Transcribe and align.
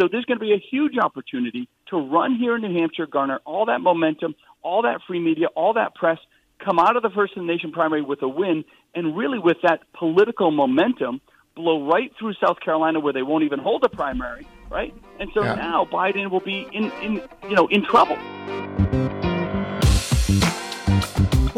So 0.00 0.08
there's 0.10 0.24
going 0.24 0.38
to 0.38 0.44
be 0.44 0.52
a 0.52 0.62
huge 0.70 0.96
opportunity 0.98 1.68
to 1.88 1.96
run 1.96 2.36
here 2.36 2.56
in 2.56 2.62
New 2.62 2.78
Hampshire, 2.78 3.06
garner 3.06 3.40
all 3.44 3.66
that 3.66 3.80
momentum, 3.80 4.34
all 4.62 4.82
that 4.82 5.00
free 5.06 5.20
media, 5.20 5.48
all 5.54 5.74
that 5.74 5.94
press, 5.94 6.18
come 6.64 6.78
out 6.78 6.96
of 6.96 7.02
the 7.02 7.10
First 7.10 7.34
in 7.36 7.46
the 7.46 7.52
Nation 7.52 7.72
primary 7.72 8.02
with 8.02 8.22
a 8.22 8.28
win, 8.28 8.64
and 8.94 9.16
really 9.16 9.38
with 9.38 9.58
that 9.62 9.80
political 9.92 10.50
momentum, 10.50 11.20
blow 11.54 11.88
right 11.88 12.12
through 12.18 12.34
South 12.34 12.60
Carolina 12.60 13.00
where 13.00 13.12
they 13.12 13.22
won't 13.22 13.44
even 13.44 13.58
hold 13.58 13.82
a 13.84 13.88
primary, 13.88 14.46
right? 14.70 14.94
And 15.18 15.30
so 15.34 15.42
Yeah. 15.42 15.54
now 15.54 15.84
Biden 15.90 16.30
will 16.30 16.40
be 16.40 16.66
in, 16.72 16.92
in 17.02 17.22
you 17.48 17.56
know 17.56 17.66
in 17.66 17.82
trouble. 17.84 18.16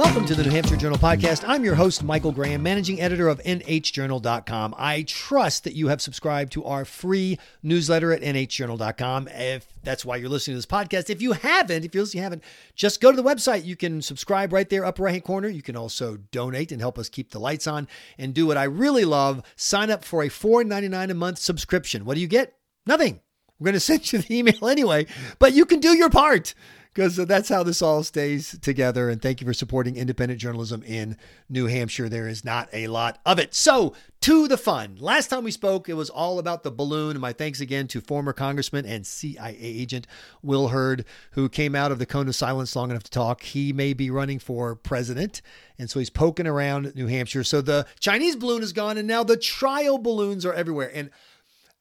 Welcome 0.00 0.24
to 0.28 0.34
the 0.34 0.42
New 0.42 0.50
Hampshire 0.50 0.78
Journal 0.78 0.96
Podcast. 0.96 1.44
I'm 1.46 1.62
your 1.62 1.74
host, 1.74 2.02
Michael 2.02 2.32
Graham, 2.32 2.62
managing 2.62 3.02
editor 3.02 3.28
of 3.28 3.38
NHJournal.com. 3.42 4.74
I 4.78 5.02
trust 5.02 5.64
that 5.64 5.74
you 5.74 5.88
have 5.88 6.00
subscribed 6.00 6.52
to 6.52 6.64
our 6.64 6.86
free 6.86 7.38
newsletter 7.62 8.10
at 8.10 8.22
NHJournal.com. 8.22 9.28
If 9.28 9.66
that's 9.82 10.02
why 10.02 10.16
you're 10.16 10.30
listening 10.30 10.54
to 10.54 10.56
this 10.56 10.64
podcast, 10.64 11.10
if 11.10 11.20
you 11.20 11.32
haven't, 11.32 11.84
if 11.84 11.94
you 11.94 12.22
haven't, 12.22 12.42
just 12.74 13.02
go 13.02 13.10
to 13.10 13.16
the 13.16 13.22
website. 13.22 13.66
You 13.66 13.76
can 13.76 14.00
subscribe 14.00 14.54
right 14.54 14.70
there, 14.70 14.86
upper 14.86 15.02
right 15.02 15.12
hand 15.12 15.24
corner. 15.24 15.48
You 15.48 15.60
can 15.60 15.76
also 15.76 16.16
donate 16.16 16.72
and 16.72 16.80
help 16.80 16.98
us 16.98 17.10
keep 17.10 17.32
the 17.32 17.38
lights 17.38 17.66
on 17.66 17.86
and 18.16 18.32
do 18.32 18.46
what 18.46 18.56
I 18.56 18.64
really 18.64 19.04
love 19.04 19.42
sign 19.56 19.90
up 19.90 20.02
for 20.02 20.22
a 20.22 20.30
$4.99 20.30 21.10
a 21.10 21.14
month 21.14 21.38
subscription. 21.38 22.06
What 22.06 22.14
do 22.14 22.22
you 22.22 22.26
get? 22.26 22.54
Nothing. 22.86 23.20
We're 23.58 23.66
going 23.66 23.74
to 23.74 23.80
send 23.80 24.10
you 24.10 24.20
the 24.20 24.34
email 24.34 24.66
anyway, 24.66 25.08
but 25.38 25.52
you 25.52 25.66
can 25.66 25.80
do 25.80 25.94
your 25.94 26.08
part 26.08 26.54
because 26.92 27.16
that's 27.16 27.48
how 27.48 27.62
this 27.62 27.82
all 27.82 28.02
stays 28.02 28.58
together. 28.60 29.08
And 29.08 29.22
thank 29.22 29.40
you 29.40 29.46
for 29.46 29.54
supporting 29.54 29.96
independent 29.96 30.40
journalism 30.40 30.82
in 30.82 31.16
New 31.48 31.66
Hampshire. 31.66 32.08
There 32.08 32.26
is 32.26 32.44
not 32.44 32.68
a 32.72 32.88
lot 32.88 33.18
of 33.24 33.38
it. 33.38 33.54
So, 33.54 33.94
to 34.22 34.48
the 34.48 34.58
fun. 34.58 34.96
Last 35.00 35.28
time 35.28 35.44
we 35.44 35.50
spoke, 35.50 35.88
it 35.88 35.94
was 35.94 36.10
all 36.10 36.38
about 36.38 36.62
the 36.62 36.70
balloon. 36.70 37.18
My 37.18 37.32
thanks 37.32 37.60
again 37.60 37.88
to 37.88 38.00
former 38.02 38.34
Congressman 38.34 38.84
and 38.84 39.06
CIA 39.06 39.56
agent 39.58 40.06
Will 40.42 40.68
Hurd, 40.68 41.06
who 41.32 41.48
came 41.48 41.74
out 41.74 41.90
of 41.90 41.98
the 41.98 42.06
cone 42.06 42.28
of 42.28 42.34
silence 42.34 42.76
long 42.76 42.90
enough 42.90 43.04
to 43.04 43.10
talk. 43.10 43.42
He 43.42 43.72
may 43.72 43.94
be 43.94 44.10
running 44.10 44.38
for 44.38 44.74
president. 44.74 45.40
And 45.78 45.88
so 45.88 46.00
he's 46.00 46.10
poking 46.10 46.46
around 46.46 46.94
New 46.94 47.06
Hampshire. 47.06 47.44
So 47.44 47.62
the 47.62 47.86
Chinese 47.98 48.36
balloon 48.36 48.62
is 48.62 48.74
gone, 48.74 48.98
and 48.98 49.08
now 49.08 49.24
the 49.24 49.38
trial 49.38 49.96
balloons 49.96 50.44
are 50.44 50.52
everywhere. 50.52 50.90
And 50.92 51.10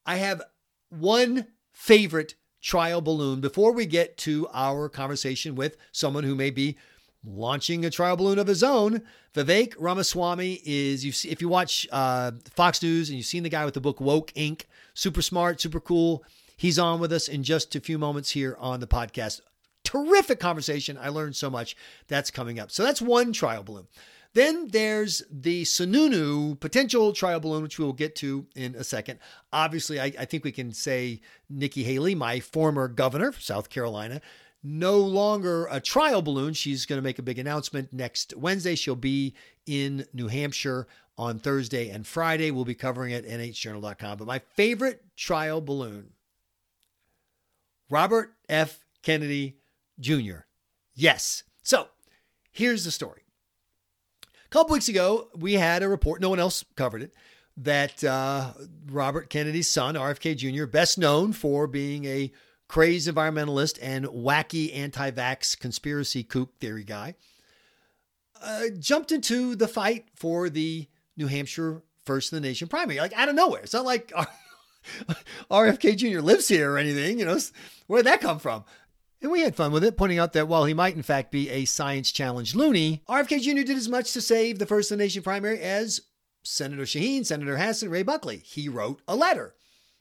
I 0.06 0.16
have 0.16 0.40
one 0.88 1.48
favorite 1.72 2.34
trial 2.60 3.00
balloon 3.00 3.40
before 3.40 3.72
we 3.72 3.86
get 3.86 4.16
to 4.18 4.48
our 4.52 4.88
conversation 4.88 5.54
with 5.54 5.76
someone 5.92 6.24
who 6.24 6.34
may 6.34 6.50
be 6.50 6.76
launching 7.24 7.84
a 7.84 7.90
trial 7.90 8.16
balloon 8.16 8.38
of 8.38 8.46
his 8.46 8.62
own. 8.62 9.02
Vivek 9.34 9.74
Ramaswamy 9.78 10.60
is 10.64 11.04
you 11.04 11.12
see 11.12 11.30
if 11.30 11.40
you 11.40 11.48
watch 11.48 11.86
uh, 11.92 12.32
Fox 12.54 12.82
News 12.82 13.08
and 13.08 13.16
you've 13.16 13.26
seen 13.26 13.42
the 13.42 13.48
guy 13.48 13.64
with 13.64 13.74
the 13.74 13.80
book 13.80 14.00
Woke 14.00 14.32
Inc. 14.32 14.62
Super 14.94 15.22
smart, 15.22 15.60
super 15.60 15.80
cool. 15.80 16.24
He's 16.56 16.78
on 16.78 17.00
with 17.00 17.12
us 17.12 17.28
in 17.28 17.42
just 17.42 17.74
a 17.74 17.80
few 17.80 17.98
moments 17.98 18.30
here 18.30 18.56
on 18.58 18.80
the 18.80 18.86
podcast. 18.86 19.40
Terrific 19.84 20.40
conversation. 20.40 20.98
I 21.00 21.08
learned 21.08 21.36
so 21.36 21.48
much. 21.48 21.74
That's 22.08 22.30
coming 22.30 22.58
up. 22.58 22.70
So 22.70 22.82
that's 22.82 23.00
one 23.00 23.32
trial 23.32 23.62
balloon. 23.62 23.86
Then 24.32 24.68
there's 24.68 25.22
the 25.30 25.64
Sununu 25.64 26.58
potential 26.60 27.12
trial 27.12 27.40
balloon, 27.40 27.62
which 27.62 27.78
we 27.78 27.84
will 27.84 27.92
get 27.92 28.14
to 28.16 28.46
in 28.54 28.76
a 28.76 28.84
second. 28.84 29.18
Obviously, 29.52 29.98
I, 30.00 30.12
I 30.18 30.24
think 30.24 30.44
we 30.44 30.52
can 30.52 30.72
say 30.72 31.20
Nikki 31.48 31.82
Haley, 31.82 32.14
my 32.14 32.38
former 32.38 32.86
governor 32.86 33.28
of 33.28 33.42
South 33.42 33.70
Carolina, 33.70 34.20
no 34.62 34.98
longer 34.98 35.66
a 35.70 35.80
trial 35.80 36.22
balloon. 36.22 36.54
She's 36.54 36.86
going 36.86 36.98
to 36.98 37.02
make 37.02 37.18
a 37.18 37.22
big 37.22 37.38
announcement 37.40 37.92
next 37.92 38.36
Wednesday. 38.36 38.76
She'll 38.76 38.94
be 38.94 39.34
in 39.66 40.06
New 40.12 40.28
Hampshire 40.28 40.86
on 41.18 41.38
Thursday 41.38 41.90
and 41.90 42.06
Friday. 42.06 42.52
We'll 42.52 42.64
be 42.64 42.74
covering 42.74 43.12
it 43.12 43.24
at 43.24 43.40
nhjournal.com. 43.40 44.18
But 44.18 44.26
my 44.26 44.38
favorite 44.38 45.02
trial 45.16 45.60
balloon, 45.60 46.12
Robert 47.88 48.34
F. 48.48 48.84
Kennedy 49.02 49.56
Jr. 49.98 50.40
Yes. 50.94 51.42
So 51.62 51.88
here's 52.52 52.84
the 52.84 52.90
story. 52.90 53.22
Couple 54.50 54.72
weeks 54.72 54.88
ago, 54.88 55.28
we 55.36 55.54
had 55.54 55.84
a 55.84 55.88
report, 55.88 56.20
no 56.20 56.28
one 56.28 56.40
else 56.40 56.64
covered 56.74 57.02
it, 57.02 57.14
that 57.56 58.02
uh, 58.02 58.52
Robert 58.90 59.30
Kennedy's 59.30 59.70
son, 59.70 59.94
RFK 59.94 60.36
Jr., 60.36 60.66
best 60.66 60.98
known 60.98 61.32
for 61.32 61.68
being 61.68 62.04
a 62.04 62.32
crazed 62.68 63.08
environmentalist 63.08 63.78
and 63.80 64.06
wacky 64.06 64.76
anti 64.76 65.12
vax 65.12 65.58
conspiracy 65.58 66.24
kook 66.24 66.58
theory 66.58 66.82
guy, 66.82 67.14
uh, 68.42 68.62
jumped 68.78 69.12
into 69.12 69.54
the 69.54 69.68
fight 69.68 70.06
for 70.16 70.48
the 70.48 70.88
New 71.16 71.28
Hampshire 71.28 71.82
First 72.04 72.32
in 72.32 72.42
the 72.42 72.48
Nation 72.48 72.66
primary, 72.66 72.98
like 72.98 73.12
out 73.12 73.28
of 73.28 73.36
nowhere. 73.36 73.60
It's 73.60 73.74
not 73.74 73.84
like 73.84 74.12
RFK 75.50 75.96
Jr. 75.96 76.20
lives 76.20 76.48
here 76.48 76.72
or 76.72 76.78
anything, 76.78 77.20
you 77.20 77.24
know, 77.24 77.38
where'd 77.86 78.06
that 78.06 78.20
come 78.20 78.40
from? 78.40 78.64
And 79.22 79.30
we 79.30 79.40
had 79.40 79.54
fun 79.54 79.72
with 79.72 79.84
it, 79.84 79.96
pointing 79.96 80.18
out 80.18 80.32
that 80.32 80.48
while 80.48 80.64
he 80.64 80.72
might 80.72 80.96
in 80.96 81.02
fact 81.02 81.30
be 81.30 81.50
a 81.50 81.66
science 81.66 82.10
challenged 82.10 82.54
loony, 82.54 83.02
RFK 83.08 83.42
Jr. 83.42 83.62
did 83.62 83.76
as 83.76 83.88
much 83.88 84.12
to 84.14 84.20
save 84.20 84.58
the 84.58 84.66
First 84.66 84.90
Nation 84.92 85.22
primary 85.22 85.60
as 85.60 86.00
Senator 86.42 86.84
Shaheen, 86.84 87.26
Senator 87.26 87.58
Hassan, 87.58 87.90
Ray 87.90 88.02
Buckley. 88.02 88.38
He 88.38 88.68
wrote 88.68 89.02
a 89.06 89.14
letter. 89.14 89.54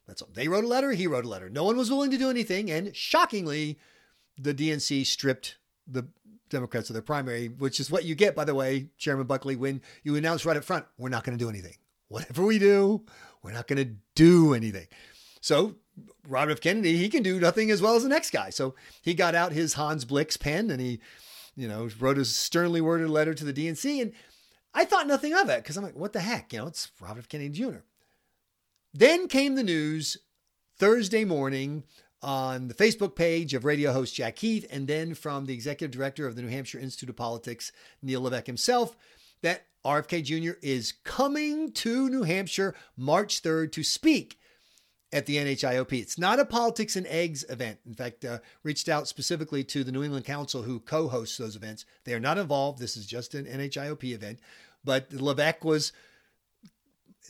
That's 0.08 0.22
all. 0.22 0.30
They 0.34 0.48
wrote 0.48 0.64
a 0.64 0.68
letter, 0.68 0.92
he 0.92 1.06
wrote 1.06 1.26
a 1.26 1.30
letter. 1.30 1.50
No 1.50 1.66
one 1.66 1.78
was 1.78 1.92
willing 1.92 2.12
to 2.12 2.18
do 2.18 2.30
anything, 2.30 2.72
and 2.72 2.96
shockingly, 2.96 3.78
the 4.38 4.54
DNC 4.54 5.06
stripped 5.06 5.58
the 5.86 6.08
Democrats 6.50 6.90
of 6.90 6.94
their 6.94 7.04
primary, 7.04 7.48
which 7.48 7.80
is 7.80 7.92
what 7.92 8.06
you 8.06 8.16
get, 8.16 8.36
by 8.36 8.46
the 8.46 8.56
way, 8.56 8.88
Chairman 8.98 9.28
Buckley, 9.28 9.56
when 9.56 9.82
you 10.04 10.16
announce 10.16 10.46
right 10.46 10.58
up 10.58 10.64
front, 10.64 10.86
we're 10.98 11.10
not 11.10 11.24
going 11.24 11.38
to 11.38 11.44
do 11.44 11.50
anything. 11.50 11.76
Whatever 12.08 12.44
we 12.44 12.58
do, 12.58 13.06
we're 13.44 13.52
not 13.52 13.68
going 13.68 13.86
to 13.86 13.96
do 14.16 14.54
anything. 14.54 14.88
So 15.42 15.76
Robert 16.28 16.52
F. 16.52 16.62
Kennedy, 16.62 16.98
he 16.98 17.10
can 17.10 17.24
do 17.24 17.40
nothing 17.40 17.72
as 17.72 17.82
well 17.82 17.96
as 17.96 18.04
the 18.04 18.10
next 18.10 18.32
guy. 18.32 18.50
So 18.50 18.76
he 19.02 19.14
got 19.14 19.36
out 19.36 19.52
his 19.52 19.74
Hans 19.74 20.06
Blix 20.06 20.38
pen 20.38 20.70
and 20.70 20.80
he, 20.82 21.00
you 21.56 21.68
know, 21.68 21.90
wrote 22.00 22.18
a 22.18 22.26
sternly 22.26 22.82
worded 22.82 23.10
letter 23.10 23.34
to 23.34 23.46
the 23.46 23.54
DNC. 23.54 24.02
And 24.02 24.14
I 24.74 24.86
thought 24.86 25.08
nothing 25.08 25.34
of 25.34 25.50
it 25.50 25.64
because 25.64 25.78
I'm 25.78 25.84
like, 25.84 25.96
what 25.96 26.14
the 26.14 26.22
heck? 26.22 26.54
You 26.54 26.60
know, 26.60 26.68
it's 26.68 26.92
Robert 27.02 27.20
F. 27.20 27.30
Kennedy 27.30 27.50
Jr. 27.50 27.80
Then 28.94 29.28
came 29.28 29.56
the 29.56 29.64
news 29.64 30.18
Thursday 30.78 31.26
morning 31.26 31.84
on 32.22 32.68
the 32.68 32.74
Facebook 32.74 33.16
page 33.16 33.54
of 33.54 33.64
radio 33.64 33.94
host 33.94 34.16
Jack 34.16 34.40
Heath, 34.40 34.66
and 34.70 34.88
then 34.88 35.14
from 35.14 35.46
the 35.46 35.54
executive 35.54 35.92
director 35.92 36.28
of 36.28 36.36
the 36.36 36.42
New 36.42 36.50
Hampshire 36.50 36.80
Institute 36.80 37.10
of 37.10 37.16
Politics, 37.16 37.72
Neil 38.02 38.22
Levesque 38.22 38.48
himself, 38.48 38.98
that 39.42 39.66
RFK 39.86 40.24
Jr. 40.24 40.58
is 40.62 40.94
coming 41.04 41.72
to 41.74 42.10
New 42.10 42.24
Hampshire 42.24 42.76
March 42.98 43.42
3rd 43.42 43.72
to 43.74 43.84
speak 43.84 44.39
at 45.12 45.26
the 45.26 45.38
NHIOP. 45.38 45.94
It's 45.94 46.20
not 46.20 46.40
a 46.40 46.46
politics 46.46 46.96
and 46.96 47.08
eggs 47.08 47.44
event. 47.50 47.80
In 47.86 47.94
fact, 47.94 48.24
uh, 48.26 48.40
reached 48.64 48.90
out 48.90 49.08
specifically 49.08 49.64
to 49.66 49.84
the 49.84 49.92
New 49.92 50.04
England 50.04 50.26
Council 50.26 50.64
who 50.64 50.80
co-hosts 50.80 51.38
those 51.38 51.56
events. 51.56 51.86
They 52.04 52.14
are 52.14 52.20
not 52.20 52.38
involved. 52.38 52.80
This 52.80 52.96
is 52.96 53.06
just 53.06 53.34
an 53.34 53.46
NHIOP 53.46 54.04
event. 54.04 54.40
But 54.84 55.12
Levesque 55.12 55.64
was 55.64 55.92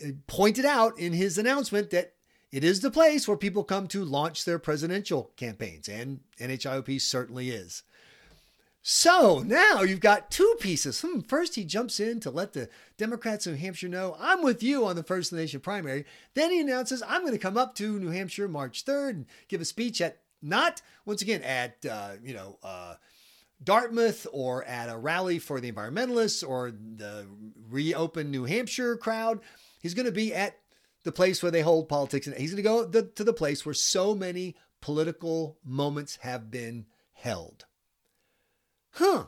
uh, 0.04 0.10
pointed 0.28 0.66
out 0.66 1.00
in 1.00 1.14
his 1.14 1.38
announcement 1.38 1.90
that 1.92 2.14
it 2.52 2.64
is 2.64 2.82
the 2.82 2.92
place 2.92 3.28
where 3.28 3.38
people 3.38 3.64
come 3.64 3.88
to 3.90 4.04
launch 4.04 4.44
their 4.44 4.60
presidential 4.60 5.32
campaigns, 5.38 5.88
and 5.88 6.22
NHIOP 6.40 7.00
certainly 7.00 7.50
is. 7.52 7.84
So 8.82 9.44
now 9.46 9.82
you've 9.82 10.00
got 10.00 10.32
two 10.32 10.56
pieces. 10.60 11.02
Hmm, 11.02 11.20
first, 11.20 11.56
he 11.56 11.66
jumps 11.66 12.00
in 12.00 12.20
to 12.22 12.32
let 12.32 12.54
the 12.54 12.70
Democrats 12.98 13.46
of 13.46 13.54
New 13.54 13.60
Hampshire 13.60 13.90
know, 13.90 14.16
I'm 14.20 14.42
with 14.42 14.64
you 14.64 14.86
on 14.86 14.96
the 14.96 15.04
First 15.04 15.34
Nation 15.34 15.60
primary. 15.60 16.06
Then 16.34 16.52
he 16.52 16.62
announces, 16.62 17.04
I'm 17.06 17.22
going 17.22 17.34
to 17.34 17.40
come 17.40 17.58
up 17.58 17.76
to 17.76 18.00
New 18.00 18.10
Hampshire 18.10 18.48
March 18.48 18.86
3rd 18.86 19.10
and 19.10 19.26
give 19.50 19.60
a 19.60 19.66
speech 19.66 20.00
at, 20.00 20.20
not 20.42 20.82
once 21.06 21.22
again, 21.22 21.44
at, 21.44 21.86
uh, 21.86 22.12
you 22.24 22.34
know, 22.34 22.58
uh, 22.64 22.96
Dartmouth 23.62 24.26
or 24.32 24.64
at 24.64 24.90
a 24.90 24.98
rally 24.98 25.40
for 25.40 25.60
the 25.60 25.70
environmentalists 25.70 26.48
or 26.48 26.72
the 26.72 27.28
reopen 27.70 28.32
New 28.32 28.46
Hampshire 28.46 28.96
crowd. 28.96 29.42
He's 29.82 29.94
going 29.94 30.06
to 30.06 30.12
be 30.14 30.34
at 30.34 30.58
the 31.04 31.12
place 31.12 31.44
where 31.44 31.52
they 31.52 31.62
hold 31.62 31.90
politics. 31.90 32.28
And 32.28 32.38
he's 32.38 32.52
going 32.52 32.64
to 32.64 32.70
go 32.70 32.86
the, 32.86 33.04
to 33.04 33.26
the 33.26 33.34
place 33.34 33.66
where 33.66 33.74
so 33.74 34.16
many 34.16 34.56
political 34.80 35.58
moments 35.66 36.20
have 36.22 36.50
been 36.50 36.86
held. 37.12 37.66
Huh. 38.92 39.26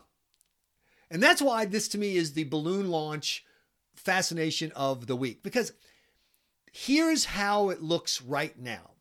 And 1.10 1.22
that's 1.22 1.42
why 1.42 1.66
this 1.66 1.88
to 1.90 1.98
me 1.98 2.16
is 2.16 2.34
the 2.34 2.46
balloon 2.46 2.90
launch 2.90 3.46
fascination 3.96 4.72
of 4.76 5.08
the 5.08 5.16
week. 5.16 5.44
Because 5.44 5.74
here's 6.72 7.26
how 7.26 7.70
it 7.70 7.82
looks 7.82 8.22
right 8.22 8.58
now. 8.58 8.92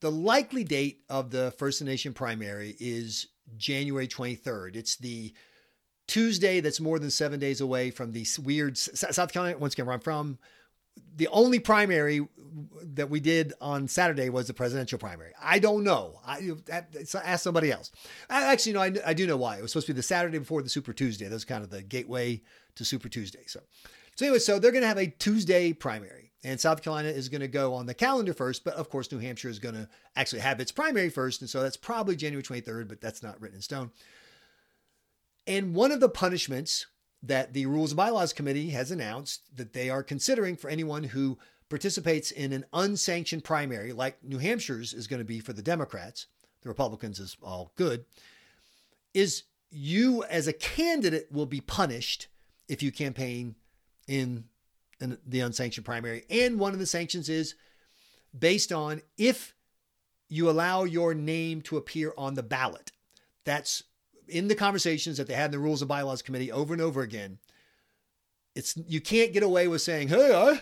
The 0.00 0.10
likely 0.10 0.62
date 0.62 1.02
of 1.08 1.30
the 1.30 1.52
First 1.58 1.82
Nation 1.82 2.12
primary 2.12 2.76
is 2.78 3.28
January 3.56 4.06
23rd. 4.06 4.76
It's 4.76 4.96
the 4.96 5.32
Tuesday 6.06 6.60
that's 6.60 6.80
more 6.80 6.98
than 6.98 7.10
seven 7.10 7.40
days 7.40 7.60
away 7.60 7.90
from 7.90 8.12
the 8.12 8.26
weird 8.42 8.78
South 8.78 9.32
Carolina, 9.32 9.58
once 9.58 9.74
again, 9.74 9.86
where 9.86 9.94
I'm 9.94 10.00
from. 10.00 10.38
The 11.16 11.28
only 11.28 11.58
primary 11.58 12.26
that 12.94 13.10
we 13.10 13.20
did 13.20 13.52
on 13.60 13.88
Saturday 13.88 14.30
was 14.30 14.46
the 14.46 14.54
presidential 14.54 14.98
primary. 14.98 15.32
I 15.40 15.58
don't 15.58 15.84
know. 15.84 16.20
I 16.26 16.52
ask 17.24 17.42
somebody 17.42 17.70
else. 17.70 17.90
I, 18.30 18.52
actually, 18.52 18.72
no, 18.72 18.80
I, 18.80 18.92
I 19.04 19.14
do 19.14 19.26
know 19.26 19.36
why. 19.36 19.56
It 19.56 19.62
was 19.62 19.72
supposed 19.72 19.86
to 19.88 19.92
be 19.92 19.98
the 19.98 20.02
Saturday 20.02 20.38
before 20.38 20.62
the 20.62 20.68
Super 20.68 20.92
Tuesday. 20.92 21.26
That 21.26 21.34
was 21.34 21.44
kind 21.44 21.62
of 21.62 21.70
the 21.70 21.82
gateway 21.82 22.42
to 22.76 22.84
Super 22.84 23.08
Tuesday. 23.08 23.44
So, 23.46 23.60
so 24.16 24.26
anyway, 24.26 24.38
so 24.38 24.58
they're 24.58 24.72
going 24.72 24.82
to 24.82 24.88
have 24.88 24.98
a 24.98 25.06
Tuesday 25.06 25.72
primary, 25.72 26.32
and 26.42 26.58
South 26.58 26.82
Carolina 26.82 27.08
is 27.08 27.28
going 27.28 27.42
to 27.42 27.48
go 27.48 27.74
on 27.74 27.86
the 27.86 27.94
calendar 27.94 28.32
first, 28.32 28.64
but 28.64 28.74
of 28.74 28.88
course, 28.88 29.12
New 29.12 29.18
Hampshire 29.18 29.50
is 29.50 29.58
going 29.58 29.74
to 29.74 29.88
actually 30.14 30.40
have 30.40 30.60
its 30.60 30.72
primary 30.72 31.10
first. 31.10 31.42
And 31.42 31.50
so 31.50 31.62
that's 31.62 31.76
probably 31.76 32.16
January 32.16 32.42
23rd, 32.42 32.88
but 32.88 33.00
that's 33.00 33.22
not 33.22 33.40
written 33.40 33.56
in 33.56 33.62
stone. 33.62 33.90
And 35.46 35.74
one 35.74 35.92
of 35.92 36.00
the 36.00 36.08
punishments 36.08 36.86
that 37.26 37.52
the 37.52 37.66
Rules 37.66 37.92
and 37.92 37.96
Bylaws 37.96 38.32
Committee 38.32 38.70
has 38.70 38.90
announced 38.90 39.56
that 39.56 39.72
they 39.72 39.90
are 39.90 40.02
considering 40.02 40.56
for 40.56 40.68
anyone 40.68 41.04
who 41.04 41.38
participates 41.68 42.30
in 42.30 42.52
an 42.52 42.64
unsanctioned 42.72 43.44
primary, 43.44 43.92
like 43.92 44.22
New 44.22 44.38
Hampshire's 44.38 44.94
is 44.94 45.06
going 45.06 45.18
to 45.18 45.24
be 45.24 45.40
for 45.40 45.52
the 45.52 45.62
Democrats, 45.62 46.26
the 46.62 46.68
Republicans 46.68 47.18
is 47.18 47.36
all 47.42 47.72
good, 47.76 48.04
is 49.14 49.44
you 49.70 50.22
as 50.24 50.46
a 50.46 50.52
candidate 50.52 51.28
will 51.30 51.46
be 51.46 51.60
punished 51.60 52.28
if 52.68 52.82
you 52.82 52.92
campaign 52.92 53.56
in 54.06 54.44
in 55.00 55.18
the 55.26 55.40
unsanctioned 55.40 55.84
primary. 55.84 56.24
And 56.30 56.58
one 56.58 56.72
of 56.72 56.78
the 56.78 56.86
sanctions 56.86 57.28
is 57.28 57.54
based 58.36 58.72
on 58.72 59.02
if 59.18 59.54
you 60.28 60.48
allow 60.48 60.84
your 60.84 61.14
name 61.14 61.60
to 61.62 61.76
appear 61.76 62.14
on 62.16 62.34
the 62.34 62.42
ballot. 62.42 62.92
That's 63.44 63.82
in 64.28 64.48
the 64.48 64.54
conversations 64.54 65.16
that 65.16 65.26
they 65.26 65.34
had 65.34 65.46
in 65.46 65.50
the 65.52 65.58
Rules 65.58 65.82
and 65.82 65.88
Bylaws 65.88 66.22
Committee 66.22 66.52
over 66.52 66.72
and 66.72 66.82
over 66.82 67.02
again. 67.02 67.38
It's 68.54 68.76
you 68.86 69.00
can't 69.00 69.32
get 69.32 69.42
away 69.42 69.68
with 69.68 69.82
saying, 69.82 70.08
"Hey, 70.08 70.32
I, 70.34 70.60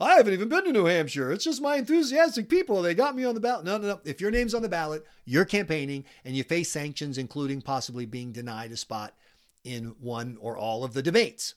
I 0.00 0.16
haven't 0.16 0.32
even 0.32 0.48
been 0.48 0.64
to 0.64 0.72
New 0.72 0.86
Hampshire. 0.86 1.30
It's 1.30 1.44
just 1.44 1.62
my 1.62 1.76
enthusiastic 1.76 2.48
people. 2.48 2.82
They 2.82 2.94
got 2.94 3.14
me 3.14 3.24
on 3.24 3.34
the 3.34 3.40
ballot." 3.40 3.64
No, 3.64 3.78
no, 3.78 3.86
no. 3.86 4.00
If 4.04 4.20
your 4.20 4.32
name's 4.32 4.54
on 4.54 4.62
the 4.62 4.68
ballot, 4.68 5.04
you're 5.24 5.44
campaigning, 5.44 6.04
and 6.24 6.34
you 6.34 6.42
face 6.42 6.70
sanctions, 6.70 7.16
including 7.16 7.62
possibly 7.62 8.06
being 8.06 8.32
denied 8.32 8.72
a 8.72 8.76
spot 8.76 9.14
in 9.62 9.94
one 10.00 10.36
or 10.40 10.56
all 10.56 10.82
of 10.82 10.94
the 10.94 11.02
debates. 11.02 11.54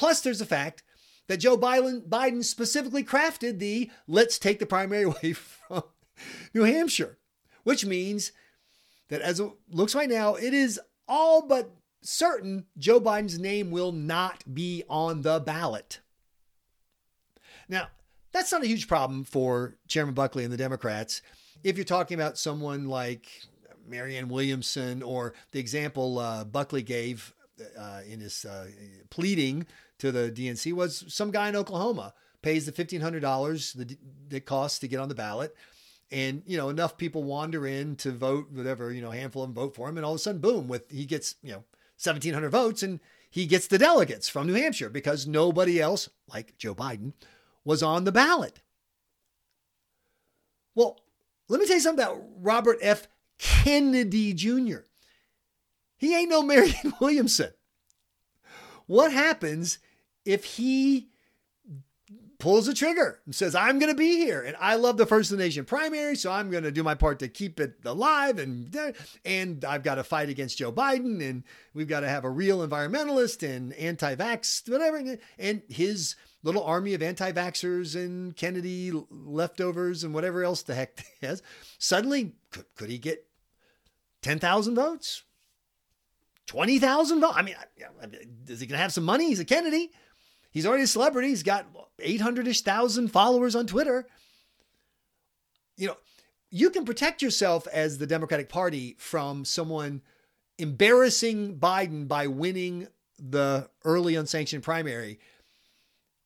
Plus, 0.00 0.22
there's 0.22 0.38
the 0.38 0.46
fact 0.46 0.82
that 1.26 1.36
Joe 1.36 1.58
Biden, 1.58 2.08
Biden 2.08 2.42
specifically 2.42 3.04
crafted 3.04 3.58
the 3.58 3.90
let's 4.08 4.38
take 4.38 4.58
the 4.58 4.64
primary 4.64 5.02
away 5.04 5.34
from 5.34 5.82
New 6.54 6.62
Hampshire, 6.62 7.18
which 7.64 7.84
means 7.84 8.32
that 9.10 9.20
as 9.20 9.38
it 9.38 9.50
looks 9.70 9.94
right 9.94 10.08
now, 10.08 10.34
it 10.34 10.54
is 10.54 10.80
all 11.06 11.46
but 11.46 11.70
certain 12.02 12.64
Joe 12.78 13.00
Biden's 13.00 13.38
name 13.38 13.70
will 13.70 13.92
not 13.92 14.42
be 14.52 14.82
on 14.88 15.22
the 15.22 15.38
ballot. 15.38 16.00
Now, 17.68 17.88
that's 18.32 18.50
not 18.50 18.62
a 18.62 18.66
huge 18.66 18.88
problem 18.88 19.24
for 19.24 19.76
Chairman 19.86 20.14
Buckley 20.14 20.44
and 20.44 20.52
the 20.52 20.56
Democrats. 20.56 21.22
If 21.62 21.76
you're 21.76 21.84
talking 21.84 22.14
about 22.14 22.38
someone 22.38 22.88
like 22.88 23.28
Marianne 23.86 24.28
Williamson 24.28 25.02
or 25.02 25.34
the 25.52 25.60
example 25.60 26.18
uh, 26.18 26.44
Buckley 26.44 26.82
gave 26.82 27.34
uh, 27.78 28.00
in 28.08 28.20
his 28.20 28.44
uh, 28.44 28.68
pleading 29.10 29.66
to 29.98 30.10
the 30.10 30.30
DNC 30.30 30.72
was 30.72 31.04
some 31.08 31.30
guy 31.30 31.48
in 31.48 31.56
Oklahoma 31.56 32.14
pays 32.42 32.66
the 32.66 32.72
$1,500 32.72 33.74
that 33.74 33.96
it 34.34 34.46
costs 34.46 34.78
to 34.78 34.88
get 34.88 34.98
on 34.98 35.08
the 35.08 35.14
ballot. 35.14 35.54
And, 36.12 36.42
you 36.44 36.56
know, 36.56 36.68
enough 36.70 36.96
people 36.96 37.22
wander 37.22 37.66
in 37.66 37.94
to 37.96 38.10
vote, 38.10 38.50
whatever, 38.50 38.92
you 38.92 39.00
know, 39.00 39.10
handful 39.10 39.44
of 39.44 39.48
them 39.48 39.54
vote 39.54 39.76
for 39.76 39.88
him. 39.88 39.96
And 39.96 40.04
all 40.04 40.12
of 40.12 40.16
a 40.16 40.18
sudden, 40.18 40.40
boom, 40.40 40.66
with 40.66 40.90
he 40.90 41.04
gets, 41.04 41.36
you 41.42 41.52
know, 41.52 41.64
1,700 42.02 42.50
votes 42.50 42.82
and 42.82 42.98
he 43.30 43.46
gets 43.46 43.68
the 43.68 43.78
delegates 43.78 44.28
from 44.28 44.46
New 44.46 44.54
Hampshire 44.54 44.88
because 44.88 45.26
nobody 45.26 45.80
else, 45.80 46.08
like 46.32 46.58
Joe 46.58 46.74
Biden, 46.74 47.12
was 47.64 47.82
on 47.82 48.04
the 48.04 48.12
ballot. 48.12 48.60
Well, 50.74 50.98
let 51.48 51.60
me 51.60 51.66
tell 51.66 51.76
you 51.76 51.82
something 51.82 52.04
about 52.04 52.22
Robert 52.40 52.78
F. 52.80 53.06
Kennedy 53.38 54.34
Jr. 54.34 54.80
He 55.96 56.16
ain't 56.16 56.30
no 56.30 56.42
Marianne 56.44 56.94
Williamson. 57.00 57.52
What 58.86 59.12
happens 59.12 59.78
if 60.24 60.44
he 60.44 61.09
pulls 62.40 62.66
the 62.66 62.74
trigger 62.74 63.20
and 63.24 63.34
says, 63.34 63.54
I'm 63.54 63.78
going 63.78 63.92
to 63.92 63.96
be 63.96 64.16
here. 64.16 64.42
And 64.42 64.56
I 64.58 64.74
love 64.74 64.96
the 64.96 65.06
First 65.06 65.30
of 65.30 65.38
the 65.38 65.44
Nation 65.44 65.64
primary, 65.64 66.16
so 66.16 66.32
I'm 66.32 66.50
going 66.50 66.64
to 66.64 66.72
do 66.72 66.82
my 66.82 66.94
part 66.94 67.20
to 67.20 67.28
keep 67.28 67.60
it 67.60 67.76
alive. 67.84 68.38
And, 68.38 68.76
and 69.24 69.64
I've 69.64 69.82
got 69.82 69.96
to 69.96 70.04
fight 70.04 70.28
against 70.28 70.58
Joe 70.58 70.72
Biden. 70.72 71.22
And 71.22 71.44
we've 71.74 71.88
got 71.88 72.00
to 72.00 72.08
have 72.08 72.24
a 72.24 72.30
real 72.30 72.66
environmentalist 72.66 73.48
and 73.48 73.72
anti 73.74 74.16
vax, 74.16 74.68
whatever. 74.68 75.18
And 75.38 75.62
his 75.68 76.16
little 76.42 76.64
army 76.64 76.94
of 76.94 77.02
anti 77.02 77.30
vaxxers 77.30 77.94
and 77.94 78.34
Kennedy 78.34 78.92
leftovers 79.10 80.02
and 80.02 80.14
whatever 80.14 80.42
else 80.42 80.62
the 80.62 80.74
heck 80.74 81.04
he 81.20 81.26
has. 81.26 81.42
Suddenly, 81.78 82.32
could, 82.50 82.64
could 82.76 82.90
he 82.90 82.98
get 82.98 83.26
10,000 84.22 84.74
votes? 84.74 85.22
20,000 86.46 87.20
votes? 87.20 87.34
I 87.36 87.42
mean, 87.42 87.54
is 88.48 88.60
he 88.60 88.66
going 88.66 88.76
to 88.76 88.82
have 88.82 88.92
some 88.92 89.04
money? 89.04 89.28
He's 89.28 89.40
a 89.40 89.44
Kennedy. 89.44 89.92
He's 90.50 90.66
already 90.66 90.84
a 90.84 90.88
celebrity. 90.88 91.28
He's 91.28 91.42
got 91.42 91.66
800 91.98 92.48
ish 92.48 92.62
thousand 92.62 93.08
followers 93.08 93.54
on 93.54 93.66
Twitter. 93.66 94.06
You 95.76 95.88
know, 95.88 95.96
you 96.50 96.70
can 96.70 96.84
protect 96.84 97.22
yourself 97.22 97.66
as 97.72 97.98
the 97.98 98.06
Democratic 98.06 98.48
Party 98.48 98.96
from 98.98 99.44
someone 99.44 100.02
embarrassing 100.58 101.58
Biden 101.58 102.06
by 102.06 102.26
winning 102.26 102.88
the 103.18 103.68
early 103.84 104.14
unsanctioned 104.14 104.62
primary 104.62 105.18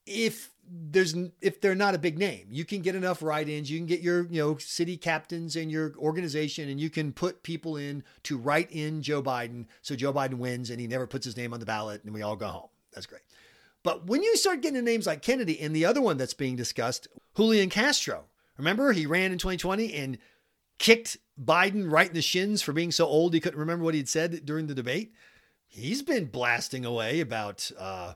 if 0.06 0.50
there's 0.66 1.14
if 1.40 1.60
they're 1.60 1.74
not 1.74 1.94
a 1.94 1.98
big 1.98 2.18
name 2.18 2.46
you 2.50 2.64
can 2.64 2.80
get 2.80 2.94
enough 2.94 3.22
write-ins 3.22 3.70
you 3.70 3.78
can 3.78 3.86
get 3.86 4.00
your 4.00 4.26
you 4.26 4.40
know 4.40 4.56
city 4.58 4.96
captains 4.96 5.56
and 5.56 5.70
your 5.70 5.92
organization 5.98 6.68
and 6.68 6.80
you 6.80 6.88
can 6.88 7.12
put 7.12 7.42
people 7.42 7.76
in 7.76 8.02
to 8.22 8.38
write 8.38 8.70
in 8.70 9.02
joe 9.02 9.22
biden 9.22 9.66
so 9.82 9.94
joe 9.94 10.12
biden 10.12 10.34
wins 10.34 10.70
and 10.70 10.80
he 10.80 10.86
never 10.86 11.06
puts 11.06 11.24
his 11.24 11.36
name 11.36 11.52
on 11.52 11.60
the 11.60 11.66
ballot 11.66 12.02
and 12.04 12.14
we 12.14 12.22
all 12.22 12.36
go 12.36 12.48
home 12.48 12.68
that's 12.92 13.06
great 13.06 13.22
but 13.84 14.06
when 14.08 14.22
you 14.22 14.36
start 14.36 14.62
getting 14.62 14.84
names 14.84 15.06
like 15.06 15.22
kennedy 15.22 15.60
and 15.60 15.74
the 15.74 15.84
other 15.84 16.00
one 16.00 16.16
that's 16.16 16.34
being 16.34 16.56
discussed 16.56 17.06
julian 17.36 17.70
castro 17.70 18.24
remember 18.58 18.92
he 18.92 19.06
ran 19.06 19.30
in 19.30 19.38
2020 19.38 19.94
and 19.94 20.18
kicked 20.78 21.16
biden 21.40 21.88
right 21.88 22.08
in 22.08 22.14
the 22.14 22.22
shins 22.22 22.60
for 22.60 22.72
being 22.72 22.90
so 22.90 23.06
old 23.06 23.32
he 23.32 23.40
couldn't 23.40 23.60
remember 23.60 23.84
what 23.84 23.94
he'd 23.94 24.08
said 24.08 24.44
during 24.44 24.66
the 24.66 24.74
debate 24.74 25.12
he's 25.68 26.02
been 26.02 26.24
blasting 26.24 26.84
away 26.84 27.20
about 27.20 27.70
uh, 27.78 28.14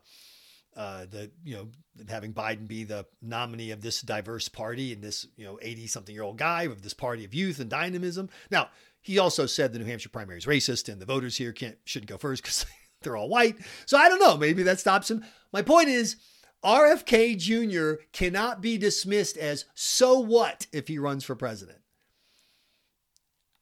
uh, 0.77 1.07
the 1.11 1.31
you 1.45 1.57
know 1.57 1.69
having 2.09 2.33
Biden 2.33 2.69
be 2.69 2.85
the 2.85 3.05
nominee 3.21 3.73
of 3.73 3.81
this 3.81 4.01
diverse 4.01 4.49
party 4.49 4.93
and 4.93 5.03
this 5.03 5.27
you 5.37 5.45
know 5.45 5.59
80 5.61 5.89
something 5.89 6.15
year 6.15 6.23
old 6.23 6.39
guy 6.39 6.69
with 6.69 6.83
this 6.83 6.95
party 6.95 7.25
of 7.25 7.35
youth 7.35 7.59
and 7.59 7.69
dynamism. 7.69 8.31
Now 8.51 8.69
he 9.01 9.19
also 9.19 9.47
said 9.47 9.73
the 9.73 9.81
New 9.81 9.85
Hampshire 9.85 10.09
primary 10.09 10.39
is 10.39 10.47
racist 10.47 10.91
and 10.91 11.01
the 11.01 11.07
voters 11.07 11.37
here 11.37 11.53
can't 11.53 11.77
shouldn't 11.85 12.09
go 12.09 12.17
first 12.17 12.43
because 12.43 12.65
they're 13.03 13.17
all 13.17 13.29
white. 13.29 13.57
So 13.87 13.97
I 13.99 14.09
don't 14.09 14.21
know. 14.21 14.37
Maybe 14.37 14.63
that 14.65 14.81
stops 14.81 15.11
him. 15.11 15.25
My 15.53 15.63
point 15.63 15.89
is. 15.89 16.17
RFK 16.65 17.39
Jr. 17.39 18.03
cannot 18.13 18.61
be 18.61 18.79
dismissed 18.79 19.37
as 19.37 19.67
so 19.75 20.19
what 20.19 20.67
if 20.73 20.89
he 20.89 20.99
runs 20.99 21.23
for 21.23 21.37
president. 21.37 21.79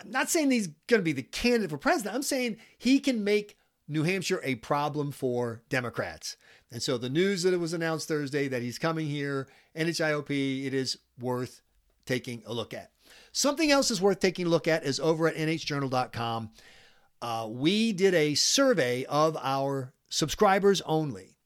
I'm 0.01 0.11
not 0.11 0.29
saying 0.29 0.51
he's 0.51 0.69
going 0.87 1.01
to 1.01 1.05
be 1.05 1.13
the 1.13 1.23
candidate 1.23 1.71
for 1.71 1.79
president. 1.79 2.15
I'm 2.15 2.23
saying 2.23 2.57
he 2.79 2.99
can 2.99 3.25
make 3.25 3.59
New 3.89 4.03
Hampshire 4.03 4.41
a 4.43 4.57
problem 4.57 5.13
for 5.13 5.63
Democrats. 5.69 6.37
And 6.71 6.83
so 6.83 6.99
the 6.99 7.09
news 7.09 7.43
that 7.43 7.55
it 7.55 7.61
was 7.61 7.73
announced 7.73 8.09
Thursday 8.09 8.49
that 8.49 8.63
he's 8.63 8.79
coming 8.79 9.07
here, 9.07 9.49
NHIOP, 9.77 10.67
it 10.67 10.75
is 10.75 10.99
worth 11.21 11.63
taking 12.05 12.43
a 12.47 12.53
look 12.53 12.75
at. 12.75 12.91
Something 13.33 13.71
else 13.71 13.91
is 13.91 14.03
worth 14.03 14.21
taking 14.21 14.47
a 14.47 14.51
look 14.51 14.67
at 14.67 14.85
is 14.85 14.99
over 14.99 15.29
at 15.29 15.37
nhjournal.com. 15.37 16.51
Uh, 17.23 17.47
we 17.51 17.93
did 17.93 18.15
a 18.15 18.35
survey 18.35 19.05
of 19.07 19.37
our 19.43 19.93
subscribers 20.09 20.83
only, 20.83 21.37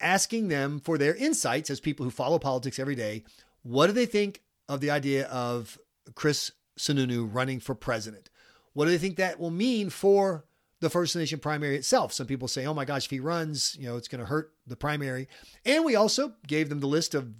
asking 0.00 0.48
them 0.48 0.80
for 0.80 0.98
their 0.98 1.14
insights 1.14 1.70
as 1.70 1.80
people 1.80 2.04
who 2.04 2.10
follow 2.10 2.38
politics 2.38 2.78
every 2.78 2.94
day. 2.94 3.24
What 3.62 3.86
do 3.86 3.92
they 3.92 4.06
think 4.06 4.42
of 4.68 4.80
the 4.80 4.90
idea 4.90 5.26
of 5.28 5.78
Chris 6.14 6.52
Sununu 6.78 7.28
running 7.32 7.60
for 7.60 7.74
president? 7.74 8.30
What 8.72 8.84
do 8.84 8.90
they 8.90 8.98
think 8.98 9.16
that 9.16 9.40
will 9.40 9.50
mean 9.50 9.90
for 9.90 10.44
the 10.80 10.90
First 10.90 11.16
Nation 11.16 11.38
primary 11.38 11.76
itself. 11.76 12.12
Some 12.12 12.26
people 12.26 12.48
say, 12.48 12.66
oh 12.66 12.74
my 12.74 12.84
gosh, 12.84 13.06
if 13.06 13.10
he 13.10 13.20
runs, 13.20 13.76
you 13.78 13.88
know, 13.88 13.96
it's 13.96 14.08
going 14.08 14.20
to 14.20 14.26
hurt 14.26 14.52
the 14.66 14.76
primary. 14.76 15.28
And 15.64 15.84
we 15.84 15.96
also 15.96 16.34
gave 16.46 16.68
them 16.68 16.80
the 16.80 16.86
list 16.86 17.14
of 17.14 17.32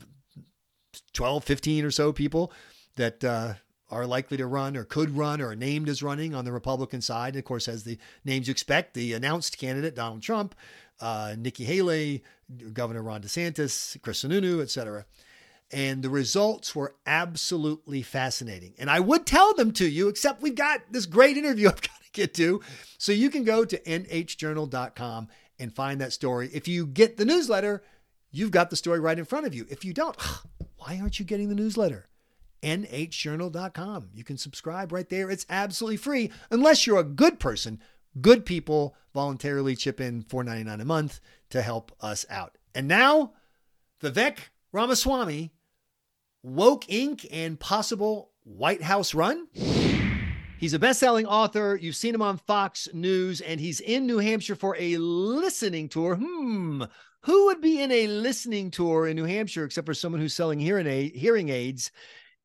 12, 1.12 1.45
15 1.45 1.85
or 1.85 1.90
so 1.90 2.12
people 2.12 2.52
that 2.97 3.23
uh, 3.23 3.54
are 3.90 4.06
likely 4.06 4.36
to 4.36 4.46
run 4.46 4.76
or 4.76 4.84
could 4.84 5.16
run 5.16 5.40
or 5.40 5.50
are 5.50 5.56
named 5.56 5.88
as 5.88 6.02
running 6.02 6.34
on 6.34 6.44
the 6.44 6.52
Republican 6.52 7.00
side. 7.00 7.34
And 7.34 7.38
of 7.38 7.44
course, 7.44 7.68
as 7.68 7.84
the 7.84 7.98
names 8.24 8.48
you 8.48 8.52
expect, 8.52 8.94
the 8.94 9.12
announced 9.12 9.58
candidate, 9.58 9.94
Donald 9.94 10.22
Trump, 10.22 10.54
uh, 11.00 11.34
Nikki 11.38 11.64
Haley, 11.64 12.24
Governor 12.72 13.02
Ron 13.02 13.22
DeSantis, 13.22 14.00
Chris 14.02 14.22
Sununu, 14.22 14.62
et 14.62 14.70
cetera. 14.70 15.04
And 15.72 16.02
the 16.02 16.10
results 16.10 16.74
were 16.74 16.94
absolutely 17.06 18.02
fascinating. 18.02 18.74
And 18.78 18.88
I 18.88 19.00
would 19.00 19.26
tell 19.26 19.54
them 19.54 19.72
to 19.72 19.88
you, 19.88 20.08
except 20.08 20.42
we've 20.42 20.54
got 20.54 20.80
this 20.90 21.06
great 21.06 21.36
interview 21.36 21.68
I've 21.68 21.82
got 21.82 22.02
to 22.02 22.10
get 22.12 22.34
to. 22.34 22.60
So 22.98 23.12
you 23.12 23.30
can 23.30 23.44
go 23.44 23.64
to 23.64 23.78
nhjournal.com 23.78 25.28
and 25.58 25.74
find 25.74 26.00
that 26.00 26.12
story. 26.12 26.50
If 26.52 26.68
you 26.68 26.86
get 26.86 27.16
the 27.16 27.24
newsletter, 27.24 27.82
you've 28.30 28.50
got 28.50 28.70
the 28.70 28.76
story 28.76 29.00
right 29.00 29.18
in 29.18 29.24
front 29.24 29.46
of 29.46 29.54
you. 29.54 29.66
If 29.68 29.84
you 29.84 29.92
don't, 29.92 30.16
why 30.76 30.98
aren't 31.00 31.18
you 31.18 31.24
getting 31.24 31.48
the 31.48 31.54
newsletter? 31.54 32.06
nhjournal.com. 32.66 34.08
You 34.12 34.25
can 34.25 34.37
subscribe 34.37 34.92
right 34.92 35.08
there. 35.08 35.30
It's 35.30 35.46
absolutely 35.49 35.99
free 35.99 36.30
unless 36.50 36.87
you're 36.87 36.99
a 36.99 37.04
good 37.04 37.38
person. 37.38 37.80
Good 38.20 38.44
people 38.44 38.96
voluntarily 39.14 39.76
chip 39.76 40.00
in 40.00 40.23
$4.99 40.25 40.80
a 40.80 40.85
month 40.85 41.20
to 41.50 41.62
help 41.62 41.92
us 42.00 42.26
out. 42.28 42.58
And 42.75 42.88
now 42.88 43.32
Vivek 44.02 44.38
Ramaswamy, 44.73 45.52
Woke 46.42 46.85
Inc., 46.87 47.26
and 47.30 47.58
possible 47.58 48.32
White 48.44 48.82
House 48.82 49.14
run? 49.14 49.49
He's 50.58 50.73
a 50.73 50.78
best 50.78 51.00
selling 51.00 51.26
author. 51.26 51.78
You've 51.80 51.96
seen 51.96 52.14
him 52.14 52.23
on 52.23 52.38
Fox 52.38 52.88
News, 52.92 53.40
and 53.40 53.61
he's 53.61 53.80
in 53.80 54.06
New 54.06 54.18
Hampshire 54.18 54.56
for 54.56 54.76
a 54.78 54.96
listening 54.96 55.88
tour. 55.88 56.16
Hmm. 56.16 56.85
Who 57.23 57.46
would 57.46 57.61
be 57.61 57.80
in 57.80 57.90
a 57.90 58.06
listening 58.06 58.70
tour 58.70 59.06
in 59.06 59.16
New 59.16 59.25
Hampshire 59.25 59.64
except 59.64 59.87
for 59.87 59.94
someone 59.94 60.20
who's 60.20 60.35
selling 60.35 60.61
hearing, 60.61 61.11
hearing 61.11 61.49
aids? 61.49 61.90